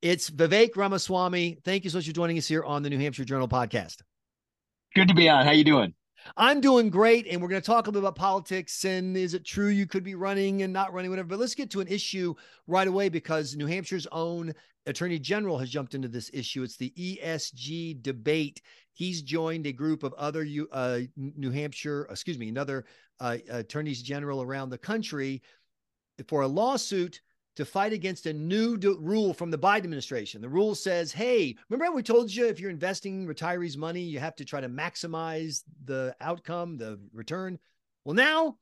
It's 0.02 0.32
Vivek 0.32 0.76
Ramaswamy. 0.76 1.60
Thank 1.64 1.84
you 1.84 1.92
so 1.92 2.00
much 2.00 2.08
for 2.08 2.12
joining 2.12 2.36
us 2.40 2.48
here 2.48 2.64
on 2.64 2.82
the 2.82 2.90
New 2.90 2.98
Hampshire 2.98 3.24
Journal 3.24 3.48
podcast. 3.48 4.02
Good 4.96 5.08
to 5.10 5.14
be 5.14 5.30
on. 5.30 5.46
How 5.46 5.52
you 5.52 5.64
doing? 5.64 5.94
I'm 6.36 6.60
doing 6.60 6.90
great, 6.90 7.28
and 7.28 7.40
we're 7.40 7.50
going 7.50 7.62
to 7.62 7.66
talk 7.66 7.86
a 7.86 7.90
little 7.92 8.02
bit 8.02 8.08
about 8.08 8.16
politics 8.16 8.84
and 8.84 9.16
is 9.16 9.36
it 9.36 9.46
true 9.46 9.68
you 9.68 9.86
could 9.86 10.04
be 10.04 10.16
running 10.16 10.64
and 10.64 10.74
not 10.74 10.92
running, 10.92 11.12
whatever. 11.12 11.28
But 11.28 11.38
let's 11.38 11.54
get 11.54 11.70
to 11.72 11.82
an 11.82 11.88
issue 11.88 12.34
right 12.66 12.88
away 12.88 13.10
because 13.10 13.56
New 13.56 13.68
Hampshire's 13.68 14.08
own 14.12 14.56
Attorney 14.88 15.20
General 15.20 15.60
has 15.60 15.70
jumped 15.70 15.94
into 15.94 16.08
this 16.08 16.32
issue. 16.34 16.64
It's 16.64 16.78
the 16.78 16.92
ESG 16.98 18.02
debate. 18.02 18.60
He's 18.94 19.22
joined 19.22 19.68
a 19.68 19.72
group 19.72 20.02
of 20.02 20.14
other 20.14 20.48
uh, 20.72 21.02
New 21.16 21.52
Hampshire, 21.52 22.08
excuse 22.10 22.40
me, 22.40 22.50
another 22.50 22.86
uh, 23.20 23.38
attorneys 23.52 24.02
general 24.02 24.42
around 24.42 24.72
the 24.72 24.80
country 24.80 25.44
for 26.28 26.42
a 26.42 26.48
lawsuit 26.48 27.22
to 27.56 27.66
fight 27.66 27.94
against 27.94 28.26
a 28.26 28.34
new 28.34 28.78
rule 29.00 29.34
from 29.34 29.52
the 29.52 29.58
Biden 29.58 29.84
administration. 29.84 30.42
The 30.42 30.50
rule 30.50 30.74
says, 30.74 31.12
hey, 31.12 31.56
remember 31.70 31.96
we 31.96 32.04
told 32.04 32.34
you 32.34 32.48
if 32.48 32.60
you're 32.60 32.70
investing 32.70 33.28
retirees' 33.28 33.78
money, 33.78 34.02
you 34.02 34.20
have 34.20 34.36
to 34.38 34.46
try 34.46 34.62
to 34.62 34.70
maximize 34.70 35.64
the 35.84 36.16
outcome, 36.22 36.78
the 36.78 37.00
return. 37.14 37.60
Well, 38.06 38.16
now 38.16 38.58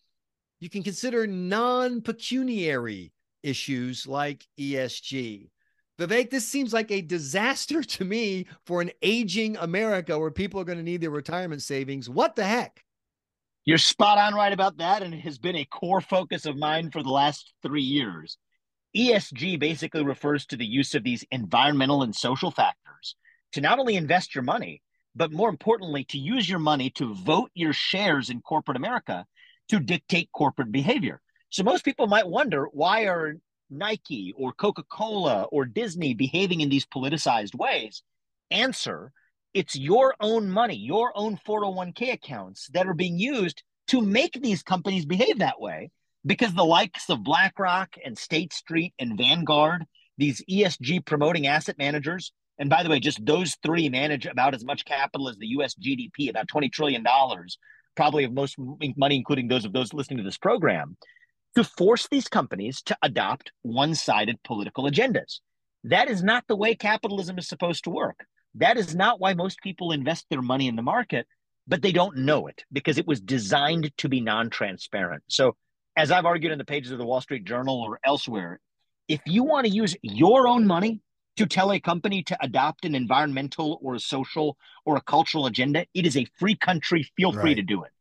you 0.60 0.70
can 0.70 0.84
consider 0.84 1.28
non 1.28 2.02
pecuniary 2.02 3.14
issues 3.44 4.08
like 4.08 4.46
ESG. 4.60 5.50
Vivek, 6.00 6.30
this 6.30 6.48
seems 6.48 6.74
like 6.74 6.92
a 6.92 7.02
disaster 7.02 7.84
to 7.96 8.06
me 8.06 8.48
for 8.66 8.82
an 8.82 8.92
aging 9.02 9.58
America 9.58 10.18
where 10.18 10.32
people 10.32 10.60
are 10.60 10.66
going 10.66 10.78
to 10.78 10.84
need 10.84 11.02
their 11.02 11.10
retirement 11.10 11.62
savings. 11.62 12.10
What 12.10 12.36
the 12.36 12.46
heck? 12.46 12.84
You're 13.66 13.78
spot 13.78 14.18
on 14.18 14.34
right 14.34 14.54
about 14.54 14.78
that. 14.78 15.04
And 15.04 15.14
it 15.14 15.20
has 15.20 15.38
been 15.38 15.58
a 15.58 15.66
core 15.66 16.02
focus 16.02 16.46
of 16.46 16.58
mine 16.58 16.90
for 16.90 17.04
the 17.04 17.10
last 17.10 17.54
three 17.62 17.84
years. 17.84 18.38
ESG 18.96 19.60
basically 19.60 20.04
refers 20.04 20.46
to 20.48 20.58
the 20.58 20.66
use 20.66 20.96
of 20.96 21.04
these 21.04 21.24
environmental 21.32 22.04
and 22.04 22.16
social 22.16 22.52
factors 22.52 23.16
to 23.52 23.62
not 23.62 23.80
only 23.80 23.96
invest 23.96 24.34
your 24.34 24.44
money, 24.44 24.82
but 25.16 25.32
more 25.32 25.50
importantly, 25.50 26.04
to 26.06 26.18
use 26.18 26.50
your 26.50 26.60
money 26.60 26.90
to 26.92 27.14
vote 27.14 27.52
your 27.54 27.74
shares 27.74 28.30
in 28.30 28.42
corporate 28.42 28.78
America 28.78 29.26
to 29.70 29.80
dictate 29.80 30.30
corporate 30.34 30.72
behavior. 30.72 31.22
So 31.50 31.64
most 31.64 31.86
people 31.86 32.08
might 32.08 32.28
wonder 32.28 32.68
why 32.72 33.08
are 33.08 33.36
Nike 33.70 34.34
or 34.36 34.54
Coca 34.54 34.84
Cola 34.84 35.44
or 35.44 35.66
Disney 35.66 36.14
behaving 36.14 36.62
in 36.62 36.70
these 36.70 36.86
politicized 36.86 37.56
ways? 37.56 38.04
Answer 38.52 39.12
it's 39.54 39.76
your 39.76 40.16
own 40.20 40.50
money, 40.50 40.76
your 40.76 41.12
own 41.16 41.38
401k 41.38 42.14
accounts 42.14 42.68
that 42.74 42.86
are 42.86 42.94
being 42.94 43.18
used 43.18 43.64
to 43.88 44.02
make 44.02 44.40
these 44.40 44.62
companies 44.62 45.06
behave 45.06 45.40
that 45.40 45.60
way 45.60 45.90
because 46.26 46.54
the 46.54 46.66
likes 46.66 47.10
of 47.10 47.24
BlackRock 47.24 47.96
and 48.04 48.18
State 48.18 48.54
Street 48.54 48.94
and 49.00 49.18
Vanguard, 49.18 49.86
these 50.18 50.44
ESG 50.50 51.06
promoting 51.06 51.48
asset 51.48 51.78
managers, 51.78 52.32
and 52.58 52.70
by 52.70 52.84
the 52.84 52.90
way, 52.90 53.00
just 53.00 53.26
those 53.26 53.56
three 53.64 53.88
manage 53.90 54.26
about 54.26 54.54
as 54.54 54.66
much 54.66 54.84
capital 54.84 55.30
as 55.30 55.38
the 55.38 55.48
US 55.48 55.76
GDP, 55.76 56.30
about 56.30 56.50
$20 56.50 56.72
trillion, 56.72 57.06
probably 57.96 58.26
of 58.26 58.34
most 58.34 58.58
money, 58.60 59.16
including 59.16 59.48
those 59.48 59.64
of 59.66 59.72
those 59.72 59.94
listening 59.94 60.18
to 60.18 60.24
this 60.24 60.38
program, 60.38 60.98
to 61.56 61.64
force 61.64 62.08
these 62.10 62.28
companies 62.28 62.82
to 62.84 62.98
adopt 63.02 63.52
one 63.62 63.96
sided 63.96 64.44
political 64.44 64.84
agendas. 64.84 65.40
That 65.86 66.10
is 66.10 66.22
not 66.22 66.44
the 66.48 66.58
way 66.58 66.76
capitalism 66.76 67.38
is 67.38 67.48
supposed 67.48 67.86
to 67.86 67.90
work. 67.90 68.26
That 68.56 68.78
is 68.78 68.94
not 68.94 69.22
why 69.22 69.34
most 69.34 69.60
people 69.62 69.94
invest 69.94 70.26
their 70.30 70.42
money 70.42 70.68
in 70.68 70.76
the 70.76 70.82
market, 70.82 71.28
but 71.66 71.82
they 71.82 71.94
don't 71.94 72.18
know 72.18 72.48
it 72.48 72.66
because 72.72 72.98
it 72.98 73.08
was 73.08 73.22
designed 73.22 73.92
to 73.98 74.10
be 74.10 74.20
non 74.20 74.50
transparent. 74.50 75.24
So 75.28 75.56
as 76.00 76.12
I've 76.12 76.26
argued 76.26 76.54
in 76.54 76.58
the 76.58 76.64
pages 76.64 76.94
of 76.94 76.98
the 76.98 77.06
Wall 77.06 77.20
Street 77.20 77.44
Journal 77.44 77.82
or 77.82 78.00
elsewhere, 78.06 78.62
if 79.10 79.20
you 79.26 79.44
want 79.44 79.68
to 79.68 79.72
use 79.72 79.98
your 80.02 80.48
own 80.48 80.66
money 80.66 81.02
to 81.36 81.46
tell 81.46 81.74
a 81.74 81.80
company 81.82 82.24
to 82.24 82.38
adopt 82.42 82.86
an 82.86 82.96
environmental 82.96 83.78
or 83.82 83.96
a 83.96 84.00
social 84.00 84.56
or 84.86 84.96
a 84.96 85.02
cultural 85.02 85.46
agenda, 85.46 85.86
it 85.94 86.06
is 86.06 86.16
a 86.16 86.26
free 86.38 86.56
country. 86.56 87.06
Feel 87.18 87.34
free 87.34 87.52
right. 87.52 87.56
to 87.56 87.64
do 87.64 87.84
it. 87.84 87.92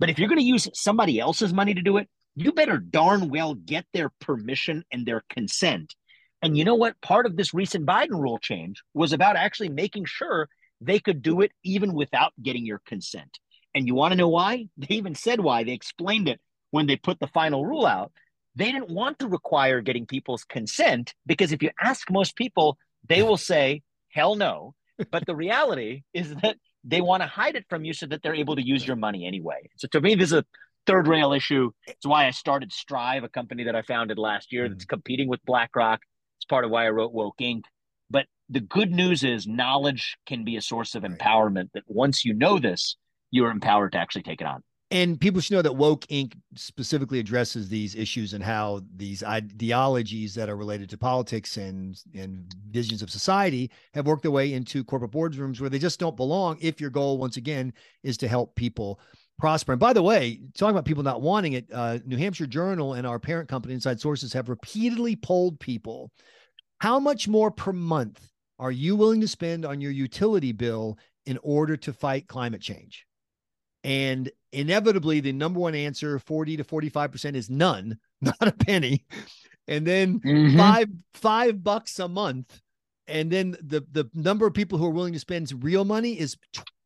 But 0.00 0.10
if 0.10 0.18
you're 0.18 0.28
going 0.28 0.40
to 0.40 0.44
use 0.44 0.68
somebody 0.74 1.20
else's 1.20 1.54
money 1.54 1.74
to 1.74 1.80
do 1.80 1.98
it, 1.98 2.08
you 2.34 2.50
better 2.50 2.78
darn 2.78 3.28
well 3.28 3.54
get 3.54 3.86
their 3.92 4.10
permission 4.20 4.82
and 4.90 5.06
their 5.06 5.22
consent. 5.30 5.94
And 6.42 6.58
you 6.58 6.64
know 6.64 6.74
what? 6.74 7.00
Part 7.02 7.24
of 7.24 7.36
this 7.36 7.54
recent 7.54 7.86
Biden 7.86 8.20
rule 8.20 8.38
change 8.38 8.82
was 8.94 9.12
about 9.12 9.36
actually 9.36 9.68
making 9.68 10.06
sure 10.06 10.48
they 10.80 10.98
could 10.98 11.22
do 11.22 11.40
it 11.40 11.52
even 11.62 11.94
without 11.94 12.32
getting 12.42 12.66
your 12.66 12.80
consent. 12.84 13.38
And 13.76 13.86
you 13.86 13.94
want 13.94 14.10
to 14.10 14.18
know 14.18 14.28
why? 14.28 14.66
They 14.76 14.96
even 14.96 15.14
said 15.14 15.38
why. 15.38 15.62
They 15.62 15.72
explained 15.72 16.26
it 16.28 16.40
when 16.74 16.88
they 16.88 16.96
put 16.96 17.20
the 17.20 17.28
final 17.28 17.64
rule 17.64 17.86
out, 17.86 18.10
they 18.56 18.72
didn't 18.72 18.90
want 18.90 19.20
to 19.20 19.28
require 19.28 19.80
getting 19.80 20.06
people's 20.06 20.42
consent 20.42 21.14
because 21.24 21.52
if 21.52 21.62
you 21.62 21.70
ask 21.80 22.10
most 22.10 22.34
people, 22.34 22.76
they 23.08 23.22
will 23.22 23.36
say, 23.36 23.82
hell 24.08 24.34
no. 24.34 24.74
But 25.12 25.24
the 25.24 25.36
reality 25.36 26.02
is 26.12 26.34
that 26.42 26.56
they 26.82 27.00
want 27.00 27.22
to 27.22 27.28
hide 27.28 27.54
it 27.54 27.64
from 27.68 27.84
you 27.84 27.92
so 27.94 28.06
that 28.06 28.24
they're 28.24 28.34
able 28.34 28.56
to 28.56 28.66
use 28.66 28.84
your 28.84 28.96
money 28.96 29.24
anyway. 29.24 29.70
So 29.76 29.86
to 29.92 30.00
me, 30.00 30.16
this 30.16 30.32
is 30.32 30.38
a 30.38 30.44
third 30.84 31.06
rail 31.06 31.32
issue. 31.32 31.70
It's 31.86 32.06
why 32.06 32.26
I 32.26 32.32
started 32.32 32.72
Strive, 32.72 33.22
a 33.22 33.28
company 33.28 33.62
that 33.64 33.76
I 33.76 33.82
founded 33.82 34.18
last 34.18 34.52
year 34.52 34.68
that's 34.68 34.84
mm-hmm. 34.84 34.96
competing 34.96 35.28
with 35.28 35.44
BlackRock. 35.44 36.00
It's 36.38 36.44
part 36.44 36.64
of 36.64 36.72
why 36.72 36.86
I 36.86 36.90
wrote 36.90 37.12
Woke 37.12 37.38
Inc. 37.40 37.62
But 38.10 38.26
the 38.48 38.60
good 38.60 38.90
news 38.90 39.22
is 39.22 39.46
knowledge 39.46 40.16
can 40.26 40.44
be 40.44 40.56
a 40.56 40.60
source 40.60 40.96
of 40.96 41.04
empowerment 41.04 41.68
that 41.74 41.84
once 41.86 42.24
you 42.24 42.34
know 42.34 42.58
this, 42.58 42.96
you're 43.30 43.52
empowered 43.52 43.92
to 43.92 43.98
actually 43.98 44.24
take 44.24 44.40
it 44.40 44.48
on. 44.48 44.64
And 44.94 45.20
people 45.20 45.40
should 45.40 45.54
know 45.54 45.62
that 45.62 45.74
Woke 45.74 46.06
Inc. 46.06 46.34
specifically 46.54 47.18
addresses 47.18 47.68
these 47.68 47.96
issues 47.96 48.32
and 48.32 48.44
how 48.44 48.80
these 48.94 49.24
ideologies 49.24 50.36
that 50.36 50.48
are 50.48 50.56
related 50.56 50.88
to 50.90 50.96
politics 50.96 51.56
and, 51.56 52.00
and 52.14 52.54
visions 52.70 53.02
of 53.02 53.10
society 53.10 53.72
have 53.92 54.06
worked 54.06 54.22
their 54.22 54.30
way 54.30 54.52
into 54.52 54.84
corporate 54.84 55.10
boardrooms 55.10 55.60
where 55.60 55.68
they 55.68 55.80
just 55.80 55.98
don't 55.98 56.16
belong 56.16 56.58
if 56.60 56.80
your 56.80 56.90
goal, 56.90 57.18
once 57.18 57.36
again, 57.36 57.72
is 58.04 58.16
to 58.18 58.28
help 58.28 58.54
people 58.54 59.00
prosper. 59.36 59.72
And 59.72 59.80
by 59.80 59.94
the 59.94 60.02
way, 60.02 60.40
talking 60.56 60.76
about 60.76 60.84
people 60.84 61.02
not 61.02 61.22
wanting 61.22 61.54
it, 61.54 61.66
uh, 61.72 61.98
New 62.06 62.16
Hampshire 62.16 62.46
Journal 62.46 62.94
and 62.94 63.04
our 63.04 63.18
parent 63.18 63.48
company, 63.48 63.74
Inside 63.74 64.00
Sources, 64.00 64.32
have 64.32 64.48
repeatedly 64.48 65.16
polled 65.16 65.58
people 65.58 66.12
how 66.78 67.00
much 67.00 67.26
more 67.26 67.50
per 67.50 67.72
month 67.72 68.30
are 68.60 68.70
you 68.70 68.94
willing 68.94 69.20
to 69.22 69.26
spend 69.26 69.64
on 69.64 69.80
your 69.80 69.90
utility 69.90 70.52
bill 70.52 70.98
in 71.26 71.36
order 71.42 71.76
to 71.78 71.92
fight 71.92 72.28
climate 72.28 72.60
change? 72.60 73.08
And 73.84 74.30
inevitably, 74.52 75.20
the 75.20 75.32
number 75.32 75.60
one 75.60 75.74
answer, 75.74 76.18
40 76.18 76.56
to 76.56 76.64
45%, 76.64 77.36
is 77.36 77.50
none, 77.50 77.98
not 78.20 78.36
a 78.40 78.52
penny. 78.52 79.04
And 79.68 79.86
then 79.86 80.20
mm-hmm. 80.20 80.58
five 80.58 80.88
five 81.14 81.62
bucks 81.62 81.98
a 81.98 82.08
month. 82.08 82.60
And 83.06 83.30
then 83.30 83.56
the 83.62 83.86
the 83.92 84.10
number 84.14 84.46
of 84.46 84.54
people 84.54 84.78
who 84.78 84.86
are 84.86 84.90
willing 84.90 85.12
to 85.12 85.18
spend 85.18 85.52
real 85.62 85.84
money 85.84 86.18
is 86.18 86.36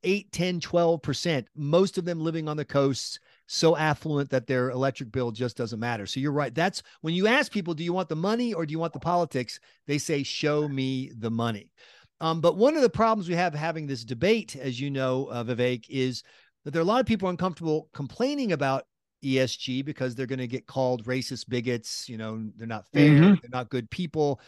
8, 0.05 0.31
10, 0.31 0.61
12%. 0.61 1.47
Most 1.57 1.99
of 1.99 2.05
them 2.05 2.21
living 2.21 2.49
on 2.49 2.57
the 2.57 2.65
coasts, 2.65 3.19
so 3.47 3.77
affluent 3.77 4.31
that 4.31 4.47
their 4.47 4.71
electric 4.71 5.11
bill 5.11 5.31
just 5.31 5.57
doesn't 5.57 5.81
matter. 5.81 6.07
So 6.07 6.21
you're 6.21 6.33
right. 6.33 6.55
That's 6.55 6.83
when 7.01 7.15
you 7.15 7.27
ask 7.27 7.51
people, 7.51 7.75
do 7.75 7.83
you 7.83 7.93
want 7.93 8.09
the 8.09 8.17
money 8.17 8.53
or 8.53 8.67
do 8.67 8.73
you 8.73 8.79
want 8.79 8.93
the 8.93 9.01
politics? 9.01 9.59
They 9.87 9.99
say, 9.99 10.23
show 10.23 10.69
me 10.69 11.11
the 11.19 11.31
money. 11.31 11.73
Um, 12.21 12.41
but 12.41 12.57
one 12.57 12.77
of 12.77 12.83
the 12.83 12.91
problems 12.91 13.29
we 13.29 13.37
have 13.37 13.55
having 13.55 13.87
this 13.87 14.05
debate, 14.05 14.57
as 14.57 14.81
you 14.81 14.91
know, 14.91 15.27
uh, 15.27 15.45
Vivek, 15.45 15.87
is 15.89 16.23
that 16.65 16.73
there 16.73 16.81
are 16.81 16.85
a 16.85 16.87
lot 16.87 17.01
of 17.01 17.07
people 17.07 17.29
uncomfortable 17.29 17.89
complaining 17.93 18.53
about 18.53 18.85
ESG 19.25 19.85
because 19.85 20.15
they're 20.15 20.27
going 20.27 20.39
to 20.39 20.47
get 20.47 20.67
called 20.67 21.05
racist 21.05 21.49
bigots. 21.49 22.09
You 22.09 22.17
know, 22.17 22.49
they're 22.57 22.67
not 22.67 22.87
fair, 22.93 23.11
mm-hmm. 23.11 23.35
they're 23.41 23.51
not 23.51 23.71
good 23.71 23.91
people. 23.91 24.41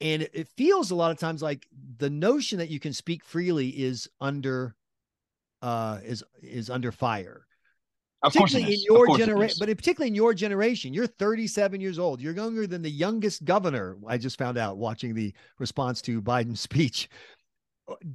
And 0.00 0.22
it 0.32 0.48
feels 0.56 0.90
a 0.90 0.96
lot 0.96 1.12
of 1.12 1.18
times 1.18 1.42
like 1.42 1.66
the 1.98 2.10
notion 2.10 2.58
that 2.58 2.68
you 2.68 2.80
can 2.80 2.92
speak 2.92 3.24
freely 3.24 3.68
is 3.68 4.08
under 4.20 4.74
uh 5.62 6.00
is 6.04 6.24
is 6.42 6.70
under 6.70 6.90
fire. 6.90 7.46
Of 8.24 8.34
particularly 8.34 8.74
in 8.74 8.80
your 8.84 9.16
generation, 9.16 9.56
but 9.58 9.68
particularly 9.76 10.08
in 10.08 10.14
your 10.14 10.32
generation, 10.32 10.94
you're 10.94 11.08
37 11.08 11.80
years 11.80 11.98
old. 11.98 12.20
You're 12.20 12.34
younger 12.34 12.68
than 12.68 12.80
the 12.80 12.90
youngest 12.90 13.44
governor. 13.44 13.96
I 14.06 14.16
just 14.16 14.38
found 14.38 14.58
out 14.58 14.76
watching 14.76 15.12
the 15.12 15.32
response 15.58 16.00
to 16.02 16.22
Biden's 16.22 16.60
speech. 16.68 17.08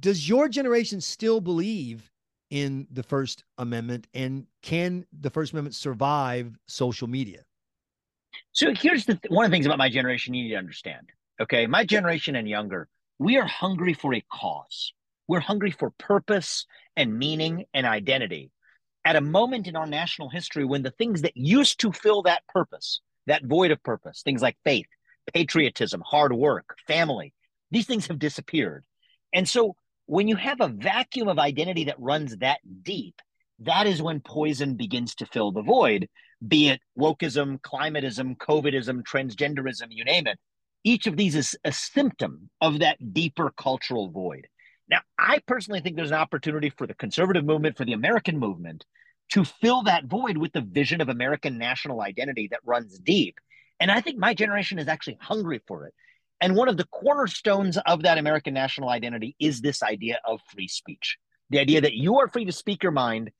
Does 0.00 0.26
your 0.26 0.48
generation 0.48 1.00
still 1.00 1.42
believe 1.42 2.10
in 2.50 2.86
the 2.90 3.02
First 3.02 3.44
Amendment? 3.58 4.06
And 4.14 4.46
can 4.62 5.06
the 5.18 5.30
First 5.30 5.52
Amendment 5.52 5.74
survive 5.74 6.58
social 6.66 7.08
media? 7.08 7.44
So 8.52 8.72
here's 8.74 9.04
the 9.04 9.14
th- 9.14 9.30
one 9.30 9.44
of 9.44 9.50
the 9.50 9.54
things 9.54 9.66
about 9.66 9.78
my 9.78 9.88
generation 9.88 10.34
you 10.34 10.44
need 10.44 10.50
to 10.50 10.56
understand. 10.56 11.10
Okay, 11.40 11.66
my 11.66 11.84
generation 11.84 12.36
and 12.36 12.48
younger, 12.48 12.88
we 13.18 13.36
are 13.36 13.46
hungry 13.46 13.94
for 13.94 14.14
a 14.14 14.24
cause. 14.32 14.92
We're 15.28 15.40
hungry 15.40 15.70
for 15.70 15.90
purpose 15.98 16.66
and 16.96 17.16
meaning 17.16 17.66
and 17.74 17.86
identity. 17.86 18.50
At 19.04 19.16
a 19.16 19.20
moment 19.20 19.66
in 19.66 19.76
our 19.76 19.86
national 19.86 20.28
history 20.28 20.64
when 20.64 20.82
the 20.82 20.90
things 20.90 21.22
that 21.22 21.36
used 21.36 21.80
to 21.80 21.92
fill 21.92 22.22
that 22.22 22.46
purpose, 22.48 23.00
that 23.26 23.44
void 23.44 23.70
of 23.70 23.82
purpose, 23.82 24.22
things 24.22 24.42
like 24.42 24.56
faith, 24.64 24.86
patriotism, 25.32 26.02
hard 26.04 26.32
work, 26.32 26.76
family, 26.86 27.32
these 27.70 27.86
things 27.86 28.06
have 28.06 28.18
disappeared. 28.18 28.84
And 29.32 29.48
so 29.48 29.76
when 30.08 30.26
you 30.26 30.36
have 30.36 30.62
a 30.62 30.68
vacuum 30.68 31.28
of 31.28 31.38
identity 31.38 31.84
that 31.84 32.00
runs 32.00 32.34
that 32.38 32.60
deep, 32.82 33.20
that 33.58 33.86
is 33.86 34.00
when 34.00 34.20
poison 34.20 34.74
begins 34.74 35.14
to 35.16 35.26
fill 35.26 35.52
the 35.52 35.60
void, 35.60 36.08
be 36.46 36.70
it 36.70 36.80
wokeism, 36.98 37.60
climatism, 37.60 38.34
COVIDism, 38.38 39.02
transgenderism, 39.02 39.88
you 39.90 40.04
name 40.04 40.26
it. 40.26 40.38
Each 40.82 41.06
of 41.06 41.18
these 41.18 41.34
is 41.34 41.58
a 41.62 41.72
symptom 41.72 42.48
of 42.62 42.78
that 42.78 43.12
deeper 43.12 43.52
cultural 43.54 44.08
void. 44.08 44.46
Now, 44.88 45.00
I 45.18 45.40
personally 45.46 45.80
think 45.80 45.96
there's 45.96 46.10
an 46.10 46.16
opportunity 46.16 46.70
for 46.70 46.86
the 46.86 46.94
conservative 46.94 47.44
movement, 47.44 47.76
for 47.76 47.84
the 47.84 47.92
American 47.92 48.38
movement, 48.38 48.86
to 49.32 49.44
fill 49.44 49.82
that 49.82 50.06
void 50.06 50.38
with 50.38 50.54
the 50.54 50.62
vision 50.62 51.02
of 51.02 51.10
American 51.10 51.58
national 51.58 52.00
identity 52.00 52.48
that 52.50 52.60
runs 52.64 52.98
deep. 52.98 53.36
And 53.78 53.90
I 53.90 54.00
think 54.00 54.16
my 54.16 54.32
generation 54.32 54.78
is 54.78 54.88
actually 54.88 55.18
hungry 55.20 55.60
for 55.68 55.84
it. 55.84 55.92
And 56.40 56.54
one 56.54 56.68
of 56.68 56.76
the 56.76 56.86
cornerstones 56.86 57.78
of 57.86 58.02
that 58.02 58.18
American 58.18 58.54
national 58.54 58.88
identity 58.88 59.34
is 59.40 59.60
this 59.60 59.82
idea 59.82 60.20
of 60.24 60.40
free 60.52 60.68
speech 60.68 61.18
the 61.50 61.58
idea 61.58 61.80
that 61.80 61.94
you 61.94 62.18
are 62.18 62.28
free 62.28 62.44
to 62.44 62.52
speak 62.52 62.82
your 62.82 62.92
mind 62.92 63.30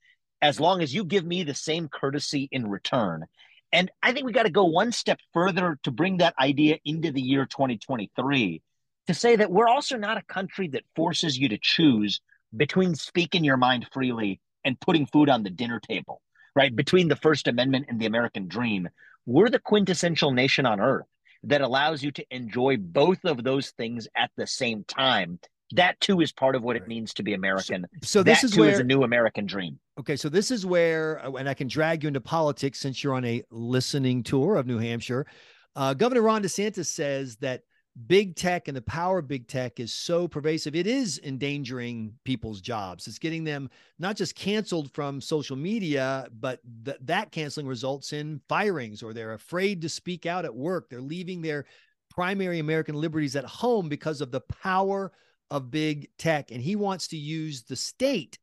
as 0.41 0.59
long 0.59 0.81
as 0.81 0.93
you 0.93 1.03
give 1.03 1.25
me 1.25 1.43
the 1.43 1.53
same 1.53 1.87
courtesy 1.87 2.47
in 2.51 2.69
return. 2.69 3.25
And 3.71 3.91
I 4.01 4.13
think 4.13 4.25
we 4.25 4.31
got 4.31 4.43
to 4.43 4.49
go 4.49 4.65
one 4.65 4.91
step 4.91 5.19
further 5.33 5.77
to 5.83 5.91
bring 5.91 6.17
that 6.17 6.33
idea 6.39 6.79
into 6.85 7.11
the 7.11 7.21
year 7.21 7.45
2023 7.45 8.61
to 9.07 9.13
say 9.13 9.35
that 9.35 9.51
we're 9.51 9.67
also 9.67 9.97
not 9.97 10.17
a 10.17 10.23
country 10.23 10.67
that 10.69 10.83
forces 10.95 11.37
you 11.37 11.49
to 11.49 11.59
choose 11.61 12.21
between 12.55 12.95
speaking 12.95 13.43
your 13.43 13.57
mind 13.57 13.87
freely 13.91 14.39
and 14.65 14.79
putting 14.79 15.05
food 15.05 15.29
on 15.29 15.43
the 15.43 15.49
dinner 15.49 15.79
table, 15.79 16.21
right? 16.55 16.75
Between 16.75 17.09
the 17.09 17.15
First 17.15 17.47
Amendment 17.47 17.85
and 17.89 17.99
the 17.99 18.05
American 18.07 18.47
dream. 18.47 18.89
We're 19.25 19.49
the 19.49 19.59
quintessential 19.59 20.31
nation 20.31 20.65
on 20.65 20.79
earth 20.79 21.05
that 21.43 21.61
allows 21.61 22.03
you 22.03 22.11
to 22.11 22.25
enjoy 22.31 22.77
both 22.77 23.23
of 23.25 23.43
those 23.43 23.71
things 23.71 24.07
at 24.15 24.31
the 24.37 24.47
same 24.47 24.83
time. 24.85 25.39
That 25.73 25.99
too 25.99 26.19
is 26.21 26.31
part 26.31 26.55
of 26.55 26.63
what 26.63 26.75
it 26.75 26.87
means 26.87 27.13
to 27.13 27.23
be 27.23 27.33
American. 27.33 27.85
So, 28.01 28.19
so 28.19 28.23
this 28.23 28.41
that 28.41 28.45
is 28.45 28.51
too 28.53 28.61
where 28.61 28.71
is 28.71 28.79
a 28.79 28.83
new 28.83 29.03
American 29.03 29.45
dream. 29.45 29.79
Okay, 29.99 30.15
so 30.15 30.27
this 30.27 30.49
is 30.49 30.65
where, 30.65 31.23
uh, 31.23 31.33
and 31.33 31.47
I 31.47 31.53
can 31.53 31.67
drag 31.67 32.03
you 32.03 32.07
into 32.07 32.21
politics 32.21 32.79
since 32.79 33.03
you're 33.03 33.13
on 33.13 33.25
a 33.25 33.43
listening 33.51 34.23
tour 34.23 34.55
of 34.55 34.65
New 34.65 34.79
Hampshire. 34.79 35.27
Uh, 35.75 35.93
Governor 35.93 36.23
Ron 36.23 36.41
DeSantis 36.41 36.87
says 36.87 37.35
that 37.37 37.61
big 38.07 38.35
tech 38.35 38.67
and 38.67 38.77
the 38.77 38.81
power 38.81 39.19
of 39.19 39.27
big 39.27 39.47
tech 39.47 39.79
is 39.79 39.93
so 39.93 40.27
pervasive 40.27 40.75
it 40.75 40.87
is 40.87 41.19
endangering 41.23 42.13
people's 42.23 42.61
jobs. 42.61 43.07
It's 43.07 43.19
getting 43.19 43.43
them 43.43 43.69
not 43.97 44.15
just 44.15 44.35
canceled 44.35 44.91
from 44.93 45.19
social 45.19 45.55
media 45.55 46.27
but 46.39 46.59
th- 46.85 46.97
that 47.01 47.31
canceling 47.31 47.67
results 47.67 48.13
in 48.13 48.41
firings 48.47 49.03
or 49.03 49.13
they're 49.13 49.33
afraid 49.33 49.81
to 49.81 49.89
speak 49.89 50.25
out 50.25 50.45
at 50.45 50.55
work. 50.55 50.89
They're 50.89 51.01
leaving 51.01 51.41
their 51.41 51.65
primary 52.09 52.59
american 52.59 52.95
liberties 52.95 53.35
at 53.35 53.45
home 53.45 53.87
because 53.87 54.19
of 54.21 54.31
the 54.31 54.41
power 54.41 55.11
of 55.51 55.71
big 55.71 56.09
tech. 56.17 56.51
And 56.51 56.61
he 56.61 56.75
wants 56.75 57.07
to 57.09 57.17
use 57.17 57.63
the 57.63 57.75
state 57.75 58.39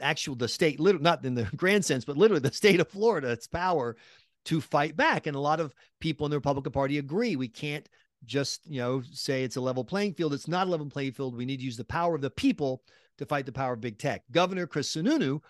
actual 0.00 0.34
the 0.34 0.48
state 0.48 0.80
literally 0.80 1.04
not 1.04 1.24
in 1.24 1.34
the 1.34 1.44
grand 1.56 1.84
sense 1.84 2.04
but 2.04 2.16
literally 2.16 2.40
the 2.40 2.52
state 2.52 2.80
of 2.80 2.88
florida 2.88 3.30
its 3.30 3.46
power 3.46 3.96
to 4.44 4.60
fight 4.60 4.96
back. 4.96 5.26
And 5.26 5.36
a 5.36 5.40
lot 5.40 5.60
of 5.60 5.74
people 6.00 6.26
in 6.26 6.30
the 6.30 6.36
republican 6.36 6.72
party 6.72 6.98
agree 6.98 7.36
we 7.36 7.48
can't 7.48 7.88
just 8.24 8.60
you 8.66 8.80
know 8.80 9.02
say 9.12 9.44
it's 9.44 9.56
a 9.56 9.60
level 9.60 9.84
playing 9.84 10.14
field. 10.14 10.34
It's 10.34 10.48
not 10.48 10.66
a 10.66 10.70
level 10.70 10.88
playing 10.88 11.12
field. 11.12 11.36
We 11.36 11.44
need 11.44 11.58
to 11.58 11.64
use 11.64 11.76
the 11.76 11.84
power 11.84 12.14
of 12.14 12.20
the 12.20 12.30
people 12.30 12.82
to 13.18 13.26
fight 13.26 13.46
the 13.46 13.52
power 13.52 13.74
of 13.74 13.80
big 13.80 13.98
tech. 13.98 14.22
Governor 14.30 14.66
Chris 14.66 14.94
Sununu, 14.94 15.40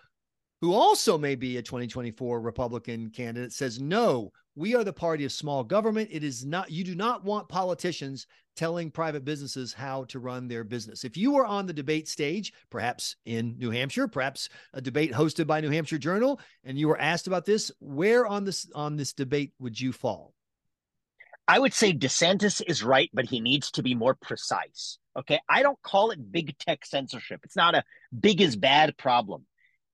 who 0.61 0.73
also 0.73 1.17
may 1.17 1.35
be 1.35 1.57
a 1.57 1.61
2024 1.61 2.41
Republican 2.41 3.09
candidate, 3.09 3.53
says 3.53 3.79
no. 3.79 4.31
We 4.55 4.75
are 4.75 4.83
the 4.83 4.93
party 4.93 5.25
of 5.25 5.31
small 5.31 5.63
government. 5.63 6.09
It 6.11 6.23
is 6.23 6.45
not. 6.45 6.69
You 6.69 6.83
do 6.83 6.93
not 6.93 7.23
want 7.23 7.49
politicians 7.49 8.27
telling 8.55 8.91
private 8.91 9.25
businesses 9.25 9.73
how 9.73 10.03
to 10.05 10.19
run 10.19 10.47
their 10.47 10.63
business. 10.63 11.03
If 11.03 11.17
you 11.17 11.31
were 11.31 11.45
on 11.45 11.65
the 11.65 11.73
debate 11.73 12.07
stage, 12.07 12.53
perhaps 12.69 13.15
in 13.25 13.57
New 13.57 13.71
Hampshire, 13.71 14.07
perhaps 14.07 14.49
a 14.73 14.81
debate 14.81 15.11
hosted 15.11 15.47
by 15.47 15.59
New 15.59 15.71
Hampshire 15.71 15.97
Journal, 15.97 16.39
and 16.63 16.77
you 16.77 16.87
were 16.87 16.99
asked 16.99 17.25
about 17.25 17.45
this, 17.45 17.71
where 17.79 18.27
on 18.27 18.43
this 18.43 18.69
on 18.75 18.95
this 18.95 19.13
debate 19.13 19.53
would 19.59 19.79
you 19.79 19.91
fall? 19.91 20.33
I 21.47 21.59
would 21.59 21.73
say 21.73 21.93
DeSantis 21.93 22.61
is 22.65 22.83
right, 22.83 23.09
but 23.13 23.25
he 23.25 23.41
needs 23.41 23.71
to 23.71 23.83
be 23.83 23.95
more 23.95 24.15
precise. 24.15 24.97
Okay. 25.17 25.39
I 25.49 25.61
don't 25.61 25.81
call 25.81 26.11
it 26.11 26.31
big 26.31 26.57
tech 26.57 26.85
censorship. 26.85 27.41
It's 27.43 27.55
not 27.55 27.75
a 27.75 27.83
big 28.17 28.41
is 28.41 28.55
bad 28.55 28.97
problem. 28.97 29.45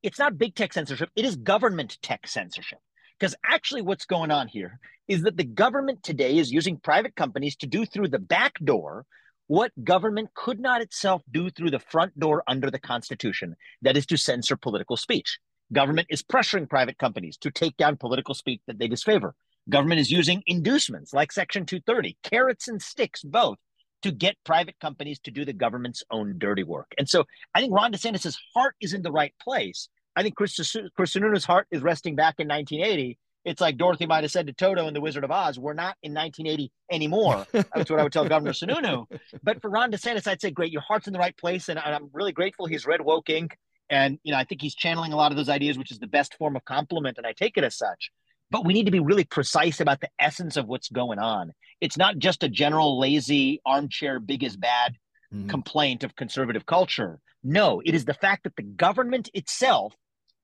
It's 0.04 0.20
not 0.20 0.38
big 0.38 0.56
tech 0.56 0.74
censorship. 0.74 1.10
It 1.16 1.26
is 1.26 1.36
government 1.36 1.98
tech 2.02 2.28
censorship. 2.28 2.80
Because 3.20 3.36
actually, 3.44 3.82
what's 3.82 4.06
going 4.06 4.32
on 4.32 4.48
here 4.48 4.80
is 5.10 5.24
that 5.24 5.36
the 5.36 5.44
government 5.44 6.04
today 6.04 6.38
is 6.38 6.52
using 6.52 6.78
private 6.78 7.16
companies 7.16 7.58
to 7.58 7.68
do 7.68 7.86
through 7.86 8.08
the 8.08 8.20
back 8.20 8.54
door 8.64 9.06
what 9.48 9.72
government 9.84 10.30
could 10.36 10.60
not 10.60 10.82
itself 10.82 11.24
do 11.32 11.50
through 11.50 11.72
the 11.72 11.80
front 11.80 12.18
door 12.18 12.44
under 12.48 12.70
the 12.70 12.80
Constitution 12.80 13.56
that 13.82 13.98
is, 13.98 14.06
to 14.06 14.16
censor 14.16 14.56
political 14.56 14.96
speech. 14.96 15.40
Government 15.74 16.08
is 16.10 16.24
pressuring 16.24 16.70
private 16.70 16.98
companies 16.98 17.36
to 17.38 17.52
take 17.52 17.76
down 17.76 17.98
political 17.98 18.36
speech 18.36 18.62
that 18.68 18.78
they 18.78 18.88
disfavor. 18.88 19.36
Government 19.70 20.00
is 20.00 20.12
using 20.12 20.44
inducements 20.48 21.14
like 21.14 21.32
Section 21.32 21.66
230, 21.66 22.18
carrots 22.24 22.68
and 22.68 22.82
sticks, 22.82 23.24
both, 23.24 23.58
to 24.02 24.12
get 24.12 24.36
private 24.46 24.76
companies 24.80 25.20
to 25.20 25.32
do 25.32 25.46
the 25.46 25.54
government's 25.54 26.04
own 26.12 26.36
dirty 26.38 26.64
work. 26.64 26.92
And 26.98 27.08
so 27.08 27.26
I 27.54 27.62
think 27.62 27.74
Ron 27.74 27.92
DeSantis' 27.92 28.38
heart 28.56 28.76
is 28.82 28.94
in 28.94 29.02
the 29.02 29.12
right 29.12 29.34
place. 29.42 29.90
I 30.16 30.24
think 30.24 30.36
Chris, 30.36 30.56
Chris 30.96 31.14
Sununu's 31.14 31.46
heart 31.46 31.68
is 31.72 31.82
resting 31.82 32.16
back 32.16 32.36
in 32.40 32.48
1980. 32.48 33.18
It's 33.46 33.62
like 33.62 33.78
Dorothy 33.78 34.06
might 34.06 34.24
have 34.24 34.32
said 34.32 34.48
to 34.48 34.54
Toto 34.54 34.88
in 34.88 34.94
The 34.94 35.02
Wizard 35.02 35.24
of 35.24 35.32
Oz, 35.32 35.58
we're 35.58 35.74
not 35.74 35.96
in 36.04 36.14
1980 36.14 36.72
anymore. 36.92 37.46
That's 37.52 37.90
what 37.90 38.00
I 38.00 38.04
would 38.04 38.12
tell 38.12 38.28
Governor 38.28 38.52
Sununu. 38.52 39.06
But 39.44 39.62
for 39.62 39.70
Ron 39.70 39.92
DeSantis, 39.92 40.28
I'd 40.28 40.42
say, 40.42 40.52
great, 40.52 40.72
your 40.72 40.82
heart's 40.82 41.08
in 41.08 41.14
the 41.14 41.20
right 41.20 41.36
place. 41.38 41.70
And 41.70 41.80
I'm 41.80 42.10
really 42.12 42.34
grateful 42.34 42.66
he's 42.66 42.86
read 42.86 43.02
Woke 43.02 43.28
Inc. 43.28 43.52
And, 43.90 44.20
you 44.24 44.34
know, 44.34 44.38
I 44.38 44.44
think 44.44 44.62
he's 44.62 44.76
channeling 44.76 45.14
a 45.14 45.16
lot 45.16 45.32
of 45.32 45.38
those 45.38 45.50
ideas, 45.50 45.78
which 45.78 45.92
is 45.92 46.00
the 46.00 46.08
best 46.08 46.36
form 46.36 46.56
of 46.56 46.66
compliment. 46.66 47.18
And 47.18 47.26
I 47.26 47.34
take 47.34 47.58
it 47.58 47.64
as 47.64 47.76
such 47.76 48.12
but 48.52 48.66
we 48.66 48.74
need 48.74 48.86
to 48.86 48.92
be 48.92 49.00
really 49.00 49.24
precise 49.24 49.80
about 49.80 50.02
the 50.02 50.10
essence 50.20 50.58
of 50.58 50.68
what's 50.68 50.90
going 50.90 51.20
on. 51.20 51.52
It's 51.82 51.98
not 51.98 52.18
just 52.18 52.44
a 52.44 52.50
general 52.50 53.00
lazy 53.00 53.62
armchair 53.66 54.20
big 54.20 54.44
is 54.44 54.58
bad 54.58 54.96
mm-hmm. 55.34 55.48
complaint 55.48 56.04
of 56.04 56.16
conservative 56.16 56.66
culture. 56.66 57.20
No, 57.44 57.82
it 57.86 57.96
is 57.96 58.06
the 58.06 58.14
fact 58.14 58.44
that 58.44 58.56
the 58.56 58.64
government 58.64 59.30
itself 59.34 59.94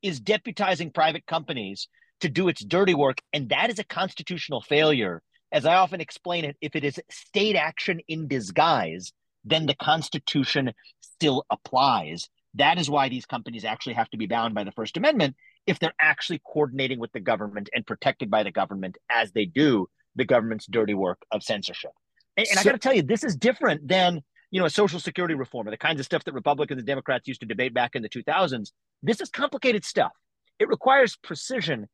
is 0.01 0.21
deputizing 0.21 0.93
private 0.93 1.25
companies 1.25 1.87
to 2.21 2.29
do 2.29 2.47
its 2.47 2.63
dirty 2.63 2.93
work. 2.93 3.17
And 3.33 3.49
that 3.49 3.69
is 3.69 3.79
a 3.79 3.83
constitutional 3.83 4.61
failure. 4.61 5.21
As 5.51 5.65
I 5.65 5.75
often 5.75 6.01
explain 6.01 6.45
it, 6.45 6.55
if 6.61 6.75
it 6.75 6.83
is 6.83 6.99
state 7.09 7.55
action 7.55 7.99
in 8.07 8.27
disguise, 8.27 9.11
then 9.43 9.65
the 9.65 9.75
Constitution 9.75 10.73
still 11.01 11.45
applies. 11.49 12.29
That 12.55 12.77
is 12.77 12.89
why 12.89 13.09
these 13.09 13.25
companies 13.25 13.65
actually 13.65 13.93
have 13.93 14.09
to 14.09 14.17
be 14.17 14.27
bound 14.27 14.55
by 14.55 14.63
the 14.63 14.71
First 14.71 14.97
Amendment 14.97 15.35
if 15.67 15.79
they're 15.79 15.95
actually 15.99 16.41
coordinating 16.45 16.99
with 16.99 17.11
the 17.11 17.19
government 17.19 17.69
and 17.73 17.85
protected 17.85 18.29
by 18.29 18.43
the 18.43 18.51
government 18.51 18.97
as 19.09 19.31
they 19.31 19.45
do 19.45 19.87
the 20.15 20.25
government's 20.25 20.65
dirty 20.67 20.93
work 20.93 21.21
of 21.31 21.43
censorship. 21.43 21.91
And, 22.37 22.47
and 22.47 22.55
so, 22.55 22.61
I 22.61 22.63
got 22.63 22.71
to 22.73 22.77
tell 22.77 22.93
you, 22.93 23.01
this 23.01 23.23
is 23.23 23.35
different 23.35 23.87
than 23.87 24.21
you 24.51 24.59
know 24.59 24.65
a 24.65 24.69
social 24.69 24.99
security 24.99 25.33
reform 25.33 25.67
or 25.67 25.71
the 25.71 25.77
kinds 25.77 25.99
of 25.99 26.05
stuff 26.05 26.23
that 26.25 26.33
Republicans 26.33 26.79
and 26.79 26.87
Democrats 26.87 27.27
used 27.27 27.41
to 27.41 27.45
debate 27.45 27.73
back 27.73 27.95
in 27.95 28.01
the 28.01 28.09
2000s. 28.09 28.71
This 29.03 29.21
is 29.21 29.29
complicated 29.29 29.83
stuff. 29.83 30.11
It 30.59 30.67
requires 30.67 31.17
precision. 31.17 31.87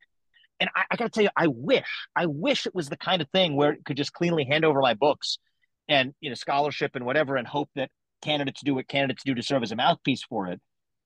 And 0.60 0.70
I, 0.76 0.84
I 0.92 0.96
got 0.96 1.06
to 1.06 1.10
tell 1.10 1.24
you, 1.24 1.32
I 1.36 1.48
wish, 1.48 2.08
I 2.16 2.28
wish 2.28 2.68
it 2.68 2.76
was 2.76 2.90
the 2.90 2.98
kind 2.98 3.22
of 3.22 3.30
thing 3.30 3.56
where 3.56 3.72
it 3.72 3.84
could 3.84 3.98
just 3.98 4.14
cleanly 4.14 4.46
hand 4.46 4.64
over 4.64 4.80
my 4.80 4.94
books 4.94 5.40
and 5.88 6.14
you 6.22 6.30
know 6.30 6.36
scholarship 6.36 6.92
and 6.96 7.06
whatever, 7.06 7.36
and 7.38 7.48
hope 7.48 7.70
that 7.76 7.90
candidates 8.22 8.62
do 8.64 8.76
what 8.76 8.88
candidates 8.88 9.24
do 9.24 9.34
to 9.34 9.42
serve 9.42 9.64
as 9.64 9.72
a 9.72 9.76
mouthpiece 9.76 10.24
for 10.24 10.48
it 10.48 10.62